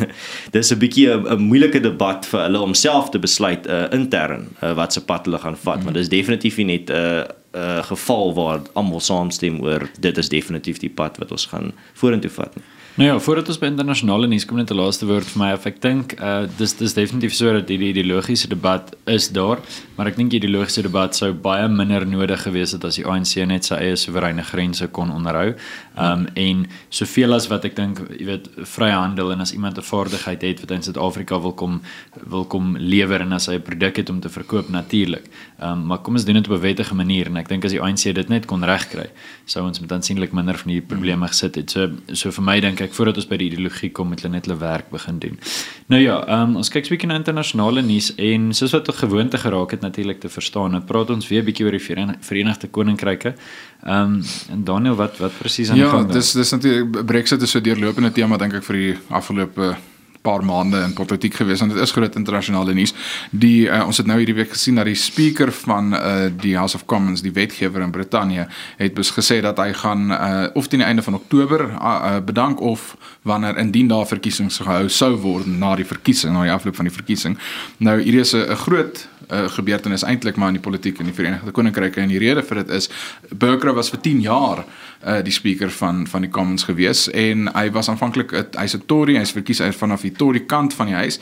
dis 0.56 0.72
'n 0.74 0.80
bietjie 0.82 1.10
'n 1.14 1.42
moeilike 1.46 1.82
debat 1.86 2.26
vir 2.32 2.46
hulle 2.48 2.64
om 2.70 2.74
self 2.74 3.12
te 3.14 3.22
besluit 3.22 3.70
uh, 3.70 3.86
intern 3.94 4.50
uh, 4.62 4.74
wat 4.80 4.94
se 4.94 5.06
pad 5.06 5.30
hulle 5.30 5.42
gaan 5.46 5.58
vat, 5.58 5.80
mm. 5.80 5.86
want 5.86 6.00
dit 6.00 6.06
is 6.08 6.16
definitief 6.18 6.58
nie 6.58 6.72
net 6.74 6.90
'n 6.90 6.94
uh, 6.94 7.24
'n 7.50 7.58
uh, 7.58 7.84
geval 7.84 8.34
waar 8.34 8.60
almal 8.74 9.02
saamstem 9.02 9.62
oor 9.62 9.90
dit 10.00 10.18
is 10.18 10.30
definitief 10.30 10.78
die 10.80 10.90
pad 10.90 11.18
wat 11.18 11.32
ons 11.32 11.46
gaan 11.50 11.74
vorentoe 11.94 12.30
vat. 12.30 12.56
Nie. 12.56 12.79
Nou 13.00 13.12
ja, 13.12 13.20
voordat 13.20 13.48
ons 13.48 13.58
by 13.62 13.70
internasionale 13.70 14.28
nuus 14.28 14.44
kom 14.44 14.58
net 14.60 14.72
'n 14.72 14.76
laaste 14.76 15.06
woord 15.08 15.24
vir 15.32 15.40
my 15.40 15.54
of 15.56 15.66
ek 15.66 15.78
dink 15.82 16.20
uh 16.20 16.44
dis 16.58 16.74
dis 16.74 16.94
definitief 16.94 17.34
so 17.34 17.54
dat 17.54 17.68
die 17.68 17.78
ideologiese 17.80 18.50
debat 18.50 18.92
is 19.08 19.30
daar, 19.30 19.60
maar 19.96 20.08
ek 20.08 20.18
dink 20.18 20.32
die 20.32 20.40
ideologiese 20.40 20.82
debat 20.82 21.16
sou 21.16 21.32
baie 21.32 21.70
minder 21.70 22.06
nodig 22.06 22.44
gewees 22.44 22.74
het 22.76 22.84
as 22.84 22.96
die 22.96 23.06
ANC 23.06 23.48
net 23.48 23.64
sy 23.64 23.76
eie 23.76 23.96
soewereine 23.96 24.44
grense 24.44 24.88
kon 24.88 25.12
onderhou. 25.12 25.56
Um 25.96 26.28
en 26.36 26.68
soveel 26.90 27.34
as 27.34 27.48
wat 27.48 27.66
ek 27.66 27.76
dink, 27.76 28.00
jy 28.20 28.26
weet, 28.26 28.50
vrye 28.76 28.92
handel 28.92 29.32
en 29.32 29.40
as 29.40 29.54
iemand 29.54 29.78
'n 29.78 29.82
vaardigheid 29.82 30.42
het 30.42 30.60
wat 30.60 30.72
in 30.72 30.84
Suid-Afrika 30.84 31.40
wil 31.40 31.54
kom 31.54 31.82
wil 32.28 32.46
kom 32.46 32.76
lewer 32.78 33.22
en 33.22 33.32
as 33.32 33.48
hy 33.48 33.56
'n 33.56 33.62
produk 33.62 33.96
het 33.96 34.10
om 34.10 34.20
te 34.20 34.30
verkoop 34.30 34.70
natuurlik. 34.70 35.24
Um 35.62 35.86
maar 35.88 36.00
kom 36.00 36.16
ons 36.16 36.26
doen 36.26 36.36
dit 36.36 36.50
op 36.50 36.58
'n 36.58 36.62
wettige 36.62 36.96
manier 36.96 37.28
en 37.28 37.38
ek 37.38 37.48
dink 37.48 37.64
as 37.64 37.72
die 37.72 37.82
ANC 37.82 38.14
dit 38.14 38.30
net 38.30 38.46
kon 38.46 38.62
regkry, 38.62 39.10
sou 39.46 39.66
ons 39.66 39.80
met 39.80 39.92
aansienlik 39.92 40.34
minder 40.34 40.58
van 40.58 40.72
hierdie 40.72 40.88
probleme 40.88 41.28
gesit 41.28 41.56
het. 41.56 41.72
So 41.72 41.90
so 42.12 42.32
vir 42.32 42.44
my 42.44 42.60
dink 42.60 42.82
ek 42.82 42.89
voordat 42.94 43.18
ons 43.22 43.28
by 43.28 43.38
die 43.38 43.50
ideologie 43.52 43.92
kom 43.92 44.08
moet 44.08 44.22
hulle 44.22 44.34
net 44.34 44.46
hulle 44.46 44.58
werk 44.60 44.90
begin 44.90 45.20
doen. 45.20 45.40
Nou 45.88 46.02
ja, 46.02 46.18
um, 46.42 46.56
ons 46.56 46.70
kyk 46.70 46.86
'n 46.86 46.96
bietjie 46.96 47.08
na 47.08 47.16
internasionale 47.16 47.82
nuus 47.82 48.16
en 48.16 48.54
soos 48.54 48.72
wat 48.72 48.86
tot 48.86 48.96
gewoonte 48.96 49.38
geraak 49.38 49.72
het 49.72 49.82
natuurlik 49.82 50.20
te 50.20 50.30
verstaan. 50.30 50.72
Nou 50.72 50.82
praat 50.84 51.10
ons 51.10 51.28
weer 51.28 51.42
'n 51.42 51.46
bietjie 51.46 51.66
oor 51.66 51.78
die 51.78 52.16
Verenigde 52.20 52.68
Koninkryke. 52.68 53.36
Ehm 53.84 54.14
um, 54.14 54.24
en 54.52 54.64
Daniel 54.64 54.96
wat 54.96 55.18
wat 55.18 55.38
presies 55.38 55.70
aan 55.70 55.76
die 55.76 55.84
ja, 55.84 55.90
gang? 55.90 56.08
Ja, 56.08 56.14
dis 56.14 56.32
dis 56.32 56.52
natuurlik 56.52 57.06
Brexit 57.06 57.42
is 57.42 57.52
so 57.52 57.62
deurlopende 57.62 58.12
tema 58.12 58.38
dink 58.38 58.54
ek 58.54 58.64
vir 58.64 58.76
die 58.76 58.98
afgelope 59.10 59.76
paar 60.22 60.44
maande 60.46 60.82
in 60.84 60.94
politiek 60.94 61.34
gewees 61.34 61.60
want 61.60 61.74
dit 61.74 61.82
is 61.82 61.92
groot 61.96 62.16
internasionale 62.16 62.74
nuus. 62.74 62.94
Die 63.32 63.68
uh, 63.68 63.86
ons 63.86 63.98
het 63.98 64.08
nou 64.10 64.18
hierdie 64.20 64.36
week 64.38 64.52
gesien 64.54 64.80
dat 64.80 64.90
die 64.90 64.98
speaker 65.00 65.52
van 65.52 65.94
uh, 65.94 66.28
die 66.42 66.56
House 66.58 66.76
of 66.76 66.86
Commons, 66.86 67.24
die 67.26 67.34
wetgewer 67.36 67.84
in 67.86 67.94
Brittanje, 67.96 68.48
het 68.78 68.94
bes 68.98 69.14
gesê 69.16 69.40
dat 69.46 69.60
hy 69.62 69.72
gaan 69.74 70.12
uh, 70.12 70.48
of 70.54 70.68
teen 70.68 70.84
die 70.84 70.88
einde 70.88 71.06
van 71.06 71.20
Oktober 71.20 71.66
uh, 71.70 71.78
uh, 71.80 72.18
bedank 72.26 72.60
of 72.60 72.96
wanneer 73.22 73.58
indien 73.58 73.88
daar 73.88 74.08
verkiesings 74.08 74.60
gehou 74.64 74.90
sou 74.90 75.14
word 75.24 75.48
na 75.48 75.76
die 75.76 75.88
verkiesing, 75.88 76.34
na 76.34 76.48
die 76.48 76.54
afloop 76.54 76.76
van 76.80 76.90
die 76.90 76.96
verkiesing. 76.96 77.38
Nou 77.78 78.00
hierdie 78.02 78.26
is 78.26 78.36
'n 78.36 78.56
groot 78.66 79.08
uh, 79.30 79.48
gebeurtenis 79.50 80.04
eintlik 80.04 80.36
maar 80.36 80.54
in 80.54 80.60
die 80.60 80.64
politiek 80.64 81.00
in 81.00 81.10
die 81.10 81.16
Verenigde 81.16 81.52
Koninkryk 81.52 81.98
en 82.02 82.12
die 82.12 82.22
rede 82.22 82.44
vir 82.46 82.64
dit 82.64 82.70
is 82.80 82.90
Burger 83.30 83.74
was 83.78 83.92
vir 83.94 84.02
10 84.02 84.22
jaar 84.26 84.64
uh, 85.06 85.24
die 85.24 85.34
speaker 85.34 85.72
van 85.72 86.08
van 86.08 86.22
die 86.22 86.30
Commons 86.30 86.64
gewees. 86.64 87.10
En 87.10 87.48
hy 87.54 87.72
was 87.72 87.90
aanvanklik 87.90 88.32
hy's 88.58 88.76
'n 88.76 88.86
Tory 88.86 89.18
hy's 89.18 89.32
verkies 89.32 89.62
uit 89.62 89.76
vanaf 89.76 90.02
die 90.02 90.12
Tory 90.12 90.40
kant 90.40 90.74
van 90.74 90.86
die 90.86 90.96
huis. 90.96 91.20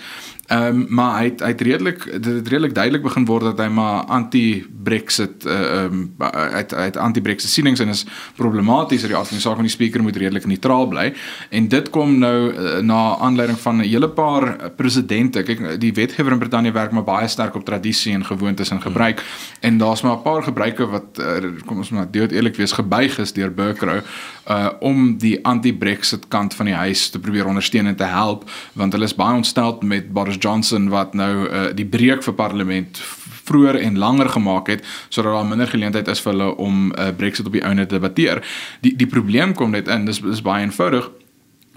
Ehm 0.48 0.68
um, 0.68 0.86
maar 0.90 1.18
hy 1.20 1.24
het, 1.24 1.42
hy 1.44 1.48
het 1.48 1.62
redelik 1.62 2.04
dit 2.24 2.48
redelik 2.48 2.76
duidelik 2.76 3.02
begin 3.04 3.26
word 3.26 3.44
dat 3.44 3.58
hy 3.60 3.68
maar 3.68 4.06
anti-Brexit 4.06 5.46
eh, 5.46 5.54
ehm 5.54 5.98
uh, 6.20 6.28
um, 6.28 6.76
hy 6.78 6.86
het 6.86 6.98
anti-Brexit 6.98 7.52
sienings 7.52 7.80
en 7.84 7.92
is 7.92 8.06
problematies 8.36 9.04
oor 9.04 9.12
die 9.12 9.18
aard 9.18 9.28
van 9.28 9.38
die 9.38 9.44
saak 9.44 9.60
van 9.60 9.68
die 9.68 9.74
spreker 9.74 10.02
moet 10.02 10.16
redelik 10.16 10.46
neutraal 10.46 10.88
bly. 10.88 11.14
En 11.50 11.68
dit 11.68 11.90
kom 11.90 12.18
nou 12.20 12.54
uh, 12.54 12.78
na 12.80 13.18
aanleiding 13.18 13.60
van 13.60 13.78
'n 13.78 13.90
hele 13.90 14.10
paar 14.10 14.72
presidente. 14.76 15.44
Kyk 15.44 15.80
die 15.80 15.94
wetgewer 15.94 16.32
in 16.32 16.40
Brittanje 16.40 16.72
werk 16.72 16.92
maar 16.92 17.04
baie 17.04 17.28
sterk 17.28 17.56
op 17.56 17.66
tradisie 17.66 18.14
en 18.14 18.26
gewoontes 18.26 18.70
en 18.70 18.82
gebruik. 18.82 19.20
Hmm. 19.20 19.28
en 19.60 19.78
daar's 19.78 20.02
maar 20.02 20.16
'n 20.18 20.22
paar 20.22 20.44
gebruike 20.44 20.86
wat 20.88 21.20
uh, 21.20 21.52
kom 21.66 21.78
ons 21.78 21.90
maar 21.90 22.12
dood 22.12 22.32
eerlik 22.32 22.56
wees 22.56 22.72
gebuig 22.72 23.20
is 23.20 23.34
deur 23.34 23.54
Burkrow 23.68 24.02
uh 24.48 24.70
om 24.88 25.18
die 25.20 25.36
anti-Brexit 25.44 26.28
kant 26.32 26.56
van 26.56 26.72
die 26.72 26.78
huis 26.78 27.10
te 27.12 27.20
probeer 27.20 27.48
ondersteun 27.52 27.92
en 27.92 28.00
te 28.00 28.08
help 28.08 28.48
want 28.80 28.96
hulle 28.96 29.10
is 29.10 29.16
baie 29.16 29.36
ontstel 29.36 29.78
met 29.82 30.12
Boris 30.16 30.40
Johnson 30.40 30.90
wat 30.94 31.14
nou 31.18 31.34
uh, 31.46 31.68
die 31.76 31.86
breek 31.86 32.24
vir 32.24 32.38
parlement 32.38 33.02
vroeër 33.48 33.80
en 33.80 33.98
langer 33.98 34.30
gemaak 34.30 34.68
het 34.68 34.86
sodat 35.10 35.34
daar 35.34 35.50
minder 35.50 35.68
geleentheid 35.68 36.08
is 36.08 36.22
vir 36.24 36.36
hulle 36.36 36.50
om 36.56 36.92
uh, 36.92 37.10
Brexit 37.18 37.48
op 37.48 37.56
die 37.56 37.64
ouene 37.64 37.86
te 37.86 37.96
debatteer. 37.96 38.44
Die 38.86 38.96
die 38.96 39.08
probleem 39.08 39.56
kom 39.56 39.76
net 39.76 39.88
in, 39.92 40.06
dis 40.10 40.22
dis 40.24 40.44
baie 40.44 40.66
eenvoudig. 40.66 41.10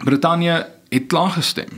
Brittanje 0.05 0.64
het 0.90 1.07
klaar 1.07 1.31
gestem. 1.31 1.68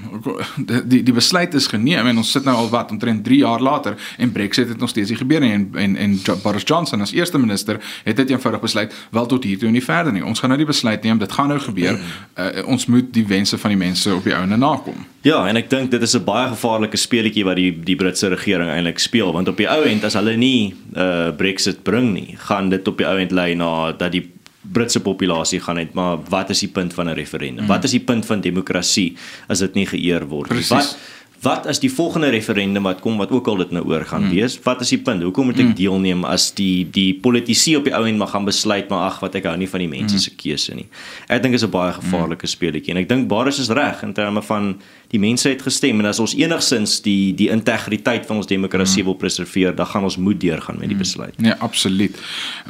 Die, 0.84 1.02
die 1.02 1.12
besluit 1.12 1.54
is 1.54 1.66
geneem 1.66 2.06
en 2.06 2.16
ons 2.16 2.30
sit 2.32 2.44
nou 2.48 2.54
al 2.56 2.70
wat 2.72 2.90
omtrent 2.90 3.24
3 3.24 3.38
jaar 3.42 3.60
later 3.60 3.96
en 4.16 4.32
Brexit 4.32 4.68
het 4.68 4.78
nog 4.80 4.88
steeds 4.88 5.12
nie 5.12 5.18
gebeur 5.18 5.40
nie 5.40 5.52
en 5.52 5.68
en 5.74 5.96
en 5.96 6.18
Boris 6.42 6.64
Johnson 6.64 7.00
as 7.00 7.12
eerste 7.12 7.38
minister 7.38 7.80
het 8.04 8.16
dit 8.16 8.30
eenvoudig 8.30 8.60
besluit 8.60 8.94
wel 9.10 9.26
tot 9.26 9.44
hier 9.44 9.58
toe 9.58 9.68
en 9.68 9.76
nie 9.76 9.84
verder 9.84 10.12
nie. 10.12 10.24
Ons 10.24 10.40
gaan 10.40 10.48
nou 10.48 10.58
die 10.58 10.66
besluit 10.66 11.02
neem, 11.02 11.18
dit 11.18 11.32
gaan 11.32 11.48
nou 11.48 11.60
gebeur. 11.60 12.00
Uh, 12.38 12.66
ons 12.66 12.86
moet 12.86 13.12
die 13.12 13.26
wense 13.26 13.58
van 13.58 13.70
die 13.70 13.78
mense 13.78 14.14
op 14.14 14.24
die 14.24 14.34
ouene 14.34 14.56
nakom. 14.56 15.06
Ja, 15.22 15.44
en 15.48 15.60
ek 15.60 15.70
dink 15.70 15.90
dit 15.90 16.02
is 16.02 16.16
'n 16.16 16.24
baie 16.24 16.48
gevaarlike 16.48 16.96
speletjie 16.96 17.44
wat 17.44 17.56
die 17.56 17.70
die 17.84 17.96
Britse 17.96 18.28
regering 18.28 18.70
eintlik 18.70 18.98
speel 18.98 19.32
want 19.32 19.48
op 19.48 19.56
die 19.56 19.68
ou 19.68 19.82
end 19.84 20.04
as 20.04 20.14
hulle 20.14 20.36
nie 20.36 20.74
uh 20.96 21.30
Brexit 21.36 21.82
bring 21.82 22.12
nie, 22.12 22.36
gaan 22.38 22.68
dit 22.68 22.88
op 22.88 22.96
die 22.96 23.06
ou 23.06 23.18
end 23.18 23.30
lei 23.30 23.54
na 23.54 23.92
dat 23.92 24.12
die 24.12 24.30
Britse 24.72 25.00
populasie 25.00 25.60
gaan 25.60 25.76
net 25.80 25.94
maar 25.94 26.18
wat 26.32 26.50
is 26.50 26.62
die 26.64 26.70
punt 26.72 26.94
van 26.94 27.08
'n 27.08 27.14
referendum? 27.14 27.64
Mm. 27.64 27.70
Wat 27.70 27.84
is 27.84 27.90
die 27.90 28.04
punt 28.04 28.26
van 28.26 28.40
demokrasie 28.40 29.16
as 29.48 29.58
dit 29.58 29.74
nie 29.74 29.86
geëer 29.86 30.28
word 30.28 30.50
nie? 30.50 30.64
Wat 30.68 30.96
wat 31.42 31.66
is 31.66 31.80
die 31.82 31.90
volgende 31.90 32.28
referendum 32.30 32.86
wat 32.86 33.00
kom 33.02 33.18
wat 33.18 33.30
ook 33.34 33.48
al 33.50 33.56
dit 33.64 33.70
nou 33.74 33.84
oor 33.90 34.04
gaan 34.06 34.24
mm. 34.24 34.30
wees? 34.30 34.58
Wat 34.62 34.80
is 34.80 34.92
die 34.94 35.00
punt? 35.02 35.22
Hoekom 35.22 35.50
moet 35.50 35.58
ek 35.58 35.72
mm. 35.72 35.74
deelneem 35.78 36.24
as 36.28 36.50
die 36.54 36.86
die 36.94 37.10
politici 37.14 37.74
op 37.76 37.88
die 37.88 37.94
ou 37.98 38.04
end 38.06 38.20
maar 38.20 38.30
gaan 38.30 38.46
besluit 38.46 38.90
maar 38.92 39.08
ag 39.10 39.18
wat 39.24 39.34
ek 39.40 39.48
hou 39.50 39.56
nie 39.58 39.68
van 39.70 39.82
die 39.82 39.90
mense 39.90 40.18
mm. 40.18 40.22
se 40.22 40.34
keuse 40.38 40.76
nie. 40.78 40.86
Ek 41.26 41.42
dink 41.42 41.58
is 41.58 41.66
'n 41.66 41.74
baie 41.74 41.92
gevaarlike 41.98 42.46
mm. 42.46 42.54
speletjie 42.54 42.94
en 42.94 43.02
ek 43.02 43.10
dink 43.10 43.28
Baris 43.28 43.58
is 43.58 43.72
reg 43.74 44.02
in 44.06 44.14
terme 44.14 44.42
van 44.42 44.76
die 45.12 45.20
mense 45.20 45.48
het 45.50 45.62
gestem 45.62 46.00
en 46.00 46.08
as 46.08 46.20
ons 46.22 46.34
enigsins 46.38 47.00
die 47.04 47.34
die 47.36 47.50
integriteit 47.52 48.24
van 48.26 48.38
ons 48.40 48.48
demokrasie 48.48 49.02
mm. 49.02 49.10
wil 49.10 49.18
preserveer, 49.20 49.74
dan 49.76 49.86
gaan 49.86 50.06
ons 50.08 50.16
moet 50.16 50.40
deurgaan 50.40 50.78
met 50.78 50.88
die 50.88 50.96
mm. 50.96 51.04
besluit. 51.04 51.40
Nee, 51.42 51.54
absoluut. 51.58 52.16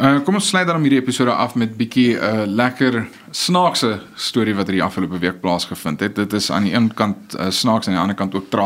Uh 0.01 0.19
kom 0.25 0.41
ons 0.41 0.49
sluit 0.49 0.67
dan 0.67 0.83
hierdie 0.83 1.01
episode 1.03 1.31
af 1.31 1.55
met 1.55 1.77
bietjie 1.77 2.17
'n 2.17 2.23
uh, 2.23 2.47
lekker 2.47 3.05
snaakse 3.31 4.01
storie 4.15 4.55
wat 4.55 4.69
hierdie 4.69 4.85
afgelope 4.85 5.19
week 5.19 5.41
plaasgevind 5.41 6.01
het. 6.01 6.15
Dit 6.17 6.33
is 6.33 6.51
aan 6.51 6.65
die 6.65 6.75
een 6.75 6.95
kant 6.95 7.37
uh, 7.37 7.51
snaaks 7.51 7.87
en 7.87 7.93
aan 7.93 7.99
die 7.99 8.03
ander 8.03 8.17
kant 8.17 8.35
ook 8.35 8.51
tragies. 8.51 8.62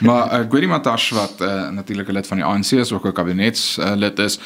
Maar 0.00 0.40
uh, 0.40 0.48
Gwedi 0.48 0.66
Matash 0.66 1.10
wat 1.10 1.34
uh, 1.40 1.68
natuurlik 1.68 2.08
'n 2.08 2.12
lid 2.12 2.26
van 2.26 2.36
die 2.36 2.46
ANC 2.46 2.70
is, 2.70 2.92
ook 2.92 3.06
'n 3.06 3.12
kabinetslid 3.12 4.18
uh, 4.18 4.24
is, 4.24 4.38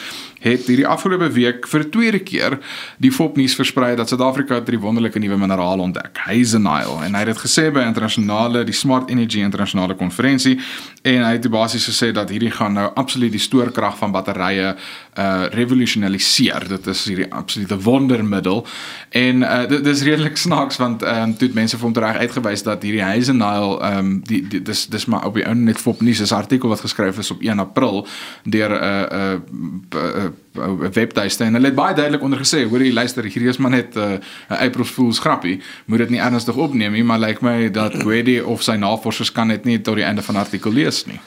het 0.44 0.66
hierdie 0.68 0.86
afgelope 0.86 1.30
week 1.32 1.66
vir 1.68 1.80
'n 1.80 1.90
tweede 1.90 2.18
keer 2.18 2.58
die 2.98 3.12
fopnuus 3.12 3.54
versprei 3.54 3.96
dat 3.96 4.08
Suid-Afrika 4.08 4.60
'n 4.60 4.80
wonderlike 4.80 5.18
nuwe 5.18 5.36
mineraal 5.36 5.78
ontdek, 5.78 6.16
Hazenile, 6.16 7.04
en 7.04 7.14
hy 7.14 7.20
het 7.24 7.32
dit 7.32 7.44
gesê 7.46 7.72
by 7.72 7.80
internasionale 7.80 8.64
die 8.64 8.74
Smart 8.74 9.10
Energy 9.10 9.40
internasionale 9.40 9.94
konferensie 9.94 10.58
en 11.02 11.22
hy 11.24 11.32
het 11.32 11.50
basies 11.50 11.88
gesê 11.88 12.12
dat 12.12 12.28
hierdie 12.28 12.50
gaan 12.50 12.72
nou 12.72 12.90
absoluut 12.94 13.30
die 13.30 13.40
stoorkrag 13.40 13.98
van 13.98 14.12
batterye 14.12 14.74
uh 15.18 15.44
revolusionaliseer. 15.50 16.68
Dit 16.68 16.86
is 16.86 17.04
hierdie 17.04 17.32
absolute 17.32 17.78
wondermiddel. 17.78 18.66
En 19.10 19.42
uh 19.42 19.68
dit, 19.68 19.84
dit 19.84 19.96
is 19.96 20.02
redelik 20.02 20.36
snaaks 20.36 20.76
want 20.76 21.02
ehm 21.02 21.22
um, 21.22 21.36
toe 21.36 21.50
mense 21.54 21.76
vir 21.76 21.84
hom 21.84 21.94
reg 21.94 22.16
uitgewys 22.16 22.62
dat 22.62 22.82
hierdie 22.82 23.02
Hazenile 23.02 23.80
ehm 23.80 23.98
um, 23.98 24.20
die, 24.24 24.46
die 24.48 24.62
dis 24.62 24.86
dis 24.86 25.04
maar 25.04 25.26
op 25.26 25.34
die 25.34 25.46
ou 25.46 25.54
net 25.54 25.78
fopnuus 25.78 26.20
is 26.20 26.32
'n 26.32 26.34
artikel 26.34 26.68
wat 26.68 26.80
geskryf 26.80 27.18
is 27.18 27.30
op 27.30 27.42
1 27.42 27.58
April 27.58 28.06
deur 28.44 28.70
'n 28.70 28.82
uh, 28.84 29.38
uh, 29.94 30.16
uh, 30.24 30.33
webtuiste 30.94 31.44
en 31.44 31.58
hulle 31.58 31.70
het 31.70 31.78
baie 31.78 31.94
duidelik 31.94 32.22
onder 32.22 32.38
gesê 32.38 32.64
hoor 32.68 32.82
jy 32.82 32.92
luister 32.92 33.24
hierdie 33.24 33.50
is 33.52 33.58
maar 33.58 33.74
net 33.74 33.96
'n 33.96 33.98
uh, 33.98 34.60
April 34.60 34.84
Fools 34.84 35.18
grappie 35.18 35.60
moet 35.86 35.98
dit 35.98 36.10
nie 36.10 36.20
ernstig 36.20 36.56
opneem 36.56 36.92
nie 36.92 37.04
maar 37.04 37.18
lyk 37.18 37.40
like 37.40 37.44
my 37.44 37.70
dat 37.70 37.94
Gwedi 38.04 38.40
of 38.40 38.62
sy 38.62 38.76
navorsers 38.76 39.32
kan 39.32 39.48
dit 39.48 39.64
nie 39.64 39.80
tot 39.80 39.96
die 39.96 40.04
einde 40.04 40.22
van 40.22 40.34
die 40.34 40.44
artikel 40.44 40.72
lees 40.72 41.06
nie 41.06 41.20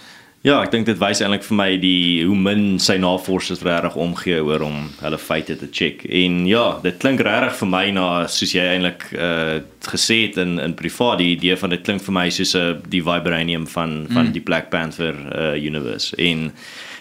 Ja, 0.45 0.59
ek 0.61 0.69
dink 0.71 0.85
dit 0.85 0.99
wys 1.01 1.19
eintlik 1.19 1.43
vir 1.47 1.57
my 1.57 1.71
die 1.81 2.23
hoe 2.23 2.35
min 2.37 2.77
sy 2.79 2.95
navorsers 3.01 3.63
regtig 3.65 3.97
omgee 3.99 4.37
oor 4.45 4.61
om 4.67 4.75
hulle 5.01 5.17
feite 5.17 5.57
te 5.57 5.67
check. 5.73 6.03
En 6.05 6.43
ja, 6.47 6.65
dit 6.83 6.99
klink 7.01 7.23
regtig 7.25 7.57
vir 7.63 7.71
my 7.71 7.83
na 7.97 8.05
soos 8.31 8.53
jy 8.55 8.67
eintlik 8.75 9.09
uh 9.17 9.57
gesê 9.87 10.17
het 10.25 10.37
in 10.41 10.57
in 10.59 10.73
privaat 10.75 11.21
die 11.21 11.29
idee 11.31 11.55
van 11.55 11.71
dit 11.71 11.83
klink 11.85 12.03
vir 12.03 12.15
my 12.15 12.25
soos 12.29 12.53
'n 12.55 12.59
uh, 12.59 12.77
die 12.91 13.01
vibranium 13.01 13.67
van 13.67 14.05
van 14.11 14.27
mm. 14.27 14.33
die 14.35 14.43
Black 14.43 14.69
Panther 14.69 15.15
uh 15.15 15.55
universe. 15.55 16.15
En 16.15 16.51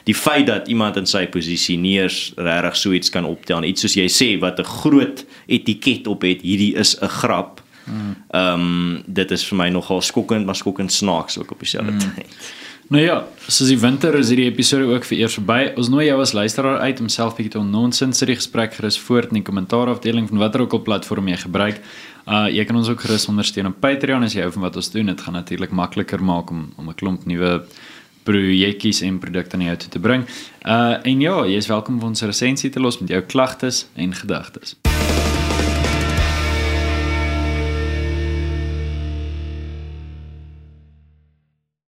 die 0.07 0.15
feit 0.15 0.47
dat 0.47 0.69
iemand 0.69 0.97
in 0.97 1.07
sy 1.07 1.25
posisie 1.27 1.77
nie 1.79 1.97
eens 1.99 2.33
regtig 2.37 2.77
so 2.77 2.95
iets 2.95 3.11
kan 3.11 3.27
optel, 3.27 3.65
iets 3.67 3.83
soos 3.83 3.97
jy 3.99 4.07
sê 4.07 4.29
wat 4.41 4.61
'n 4.61 4.71
groot 4.83 5.25
etiket 5.47 6.07
op 6.07 6.23
het, 6.23 6.43
hierdie 6.43 6.75
is 6.75 6.97
'n 7.01 7.09
grap. 7.09 7.61
Mm. 7.85 8.15
Ehm 8.31 8.61
um, 8.61 9.03
dit 9.07 9.31
is 9.31 9.45
vir 9.45 9.59
my 9.59 9.69
nogal 9.69 10.01
skokkend, 10.01 10.47
maar 10.47 10.57
skokkend 10.57 10.93
snaaks 10.93 11.39
ook 11.39 11.51
op 11.51 11.59
dieselfde 11.59 11.93
mm. 11.93 11.99
tyd. 11.99 12.55
Nou 12.89 13.03
ja, 13.03 13.25
soos 13.49 13.67
die 13.67 13.79
winter 13.83 14.15
is 14.15 14.29
hierdie 14.31 14.47
episode 14.47 14.85
ook 14.87 15.05
vir 15.09 15.19
eers 15.19 15.35
verby. 15.35 15.73
Ons 15.75 15.89
nooi 15.91 16.05
jou 16.07 16.21
as 16.23 16.33
luisteraar 16.33 16.85
uit 16.87 17.01
om 17.03 17.09
self 17.11 17.35
bietjie 17.35 17.57
te 17.57 17.63
nonsens 17.67 18.23
die 18.23 18.37
gesprek 18.39 18.77
gerus 18.79 18.99
voort 18.99 19.33
in 19.33 19.41
die 19.41 19.43
kommentaarafdeling 19.43 20.29
van 20.29 20.39
watter 20.39 20.63
ook 20.63 20.73
al 20.73 20.83
platform 20.87 21.27
jy 21.29 21.37
gebruik. 21.37 21.81
Uh 22.31 22.47
jy 22.47 22.65
kan 22.65 22.77
ons 22.79 22.89
ook 22.89 23.03
gerus 23.03 23.27
ondersteun 23.27 23.67
op 23.67 23.81
Patreon 23.81 24.23
as 24.23 24.35
jy 24.35 24.43
hou 24.47 24.53
van 24.53 24.69
wat 24.69 24.77
ons 24.77 24.91
doen. 24.91 25.07
Dit 25.07 25.21
gaan 25.21 25.35
natuurlik 25.35 25.75
makliker 25.75 26.23
maak 26.23 26.51
om 26.51 26.73
om 26.77 26.89
'n 26.89 26.95
klomp 26.95 27.27
nuwe 27.27 27.67
projekkies 28.27 29.05
en 29.07 29.21
produkte 29.23 29.59
na 29.59 29.71
jou 29.73 29.79
toe 29.85 29.95
te 29.97 30.03
bring. 30.03 30.27
Uh 30.67 30.99
en 31.07 31.23
ja, 31.23 31.39
jy 31.47 31.63
is 31.63 31.71
welkom 31.71 32.01
om 32.01 32.11
ons 32.13 32.27
resensie 32.27 32.71
te 32.71 32.83
los 32.83 33.01
met 33.03 33.15
jou 33.15 33.23
klagtes 33.23 33.87
en 33.95 34.15
gedagtes. 34.15 34.77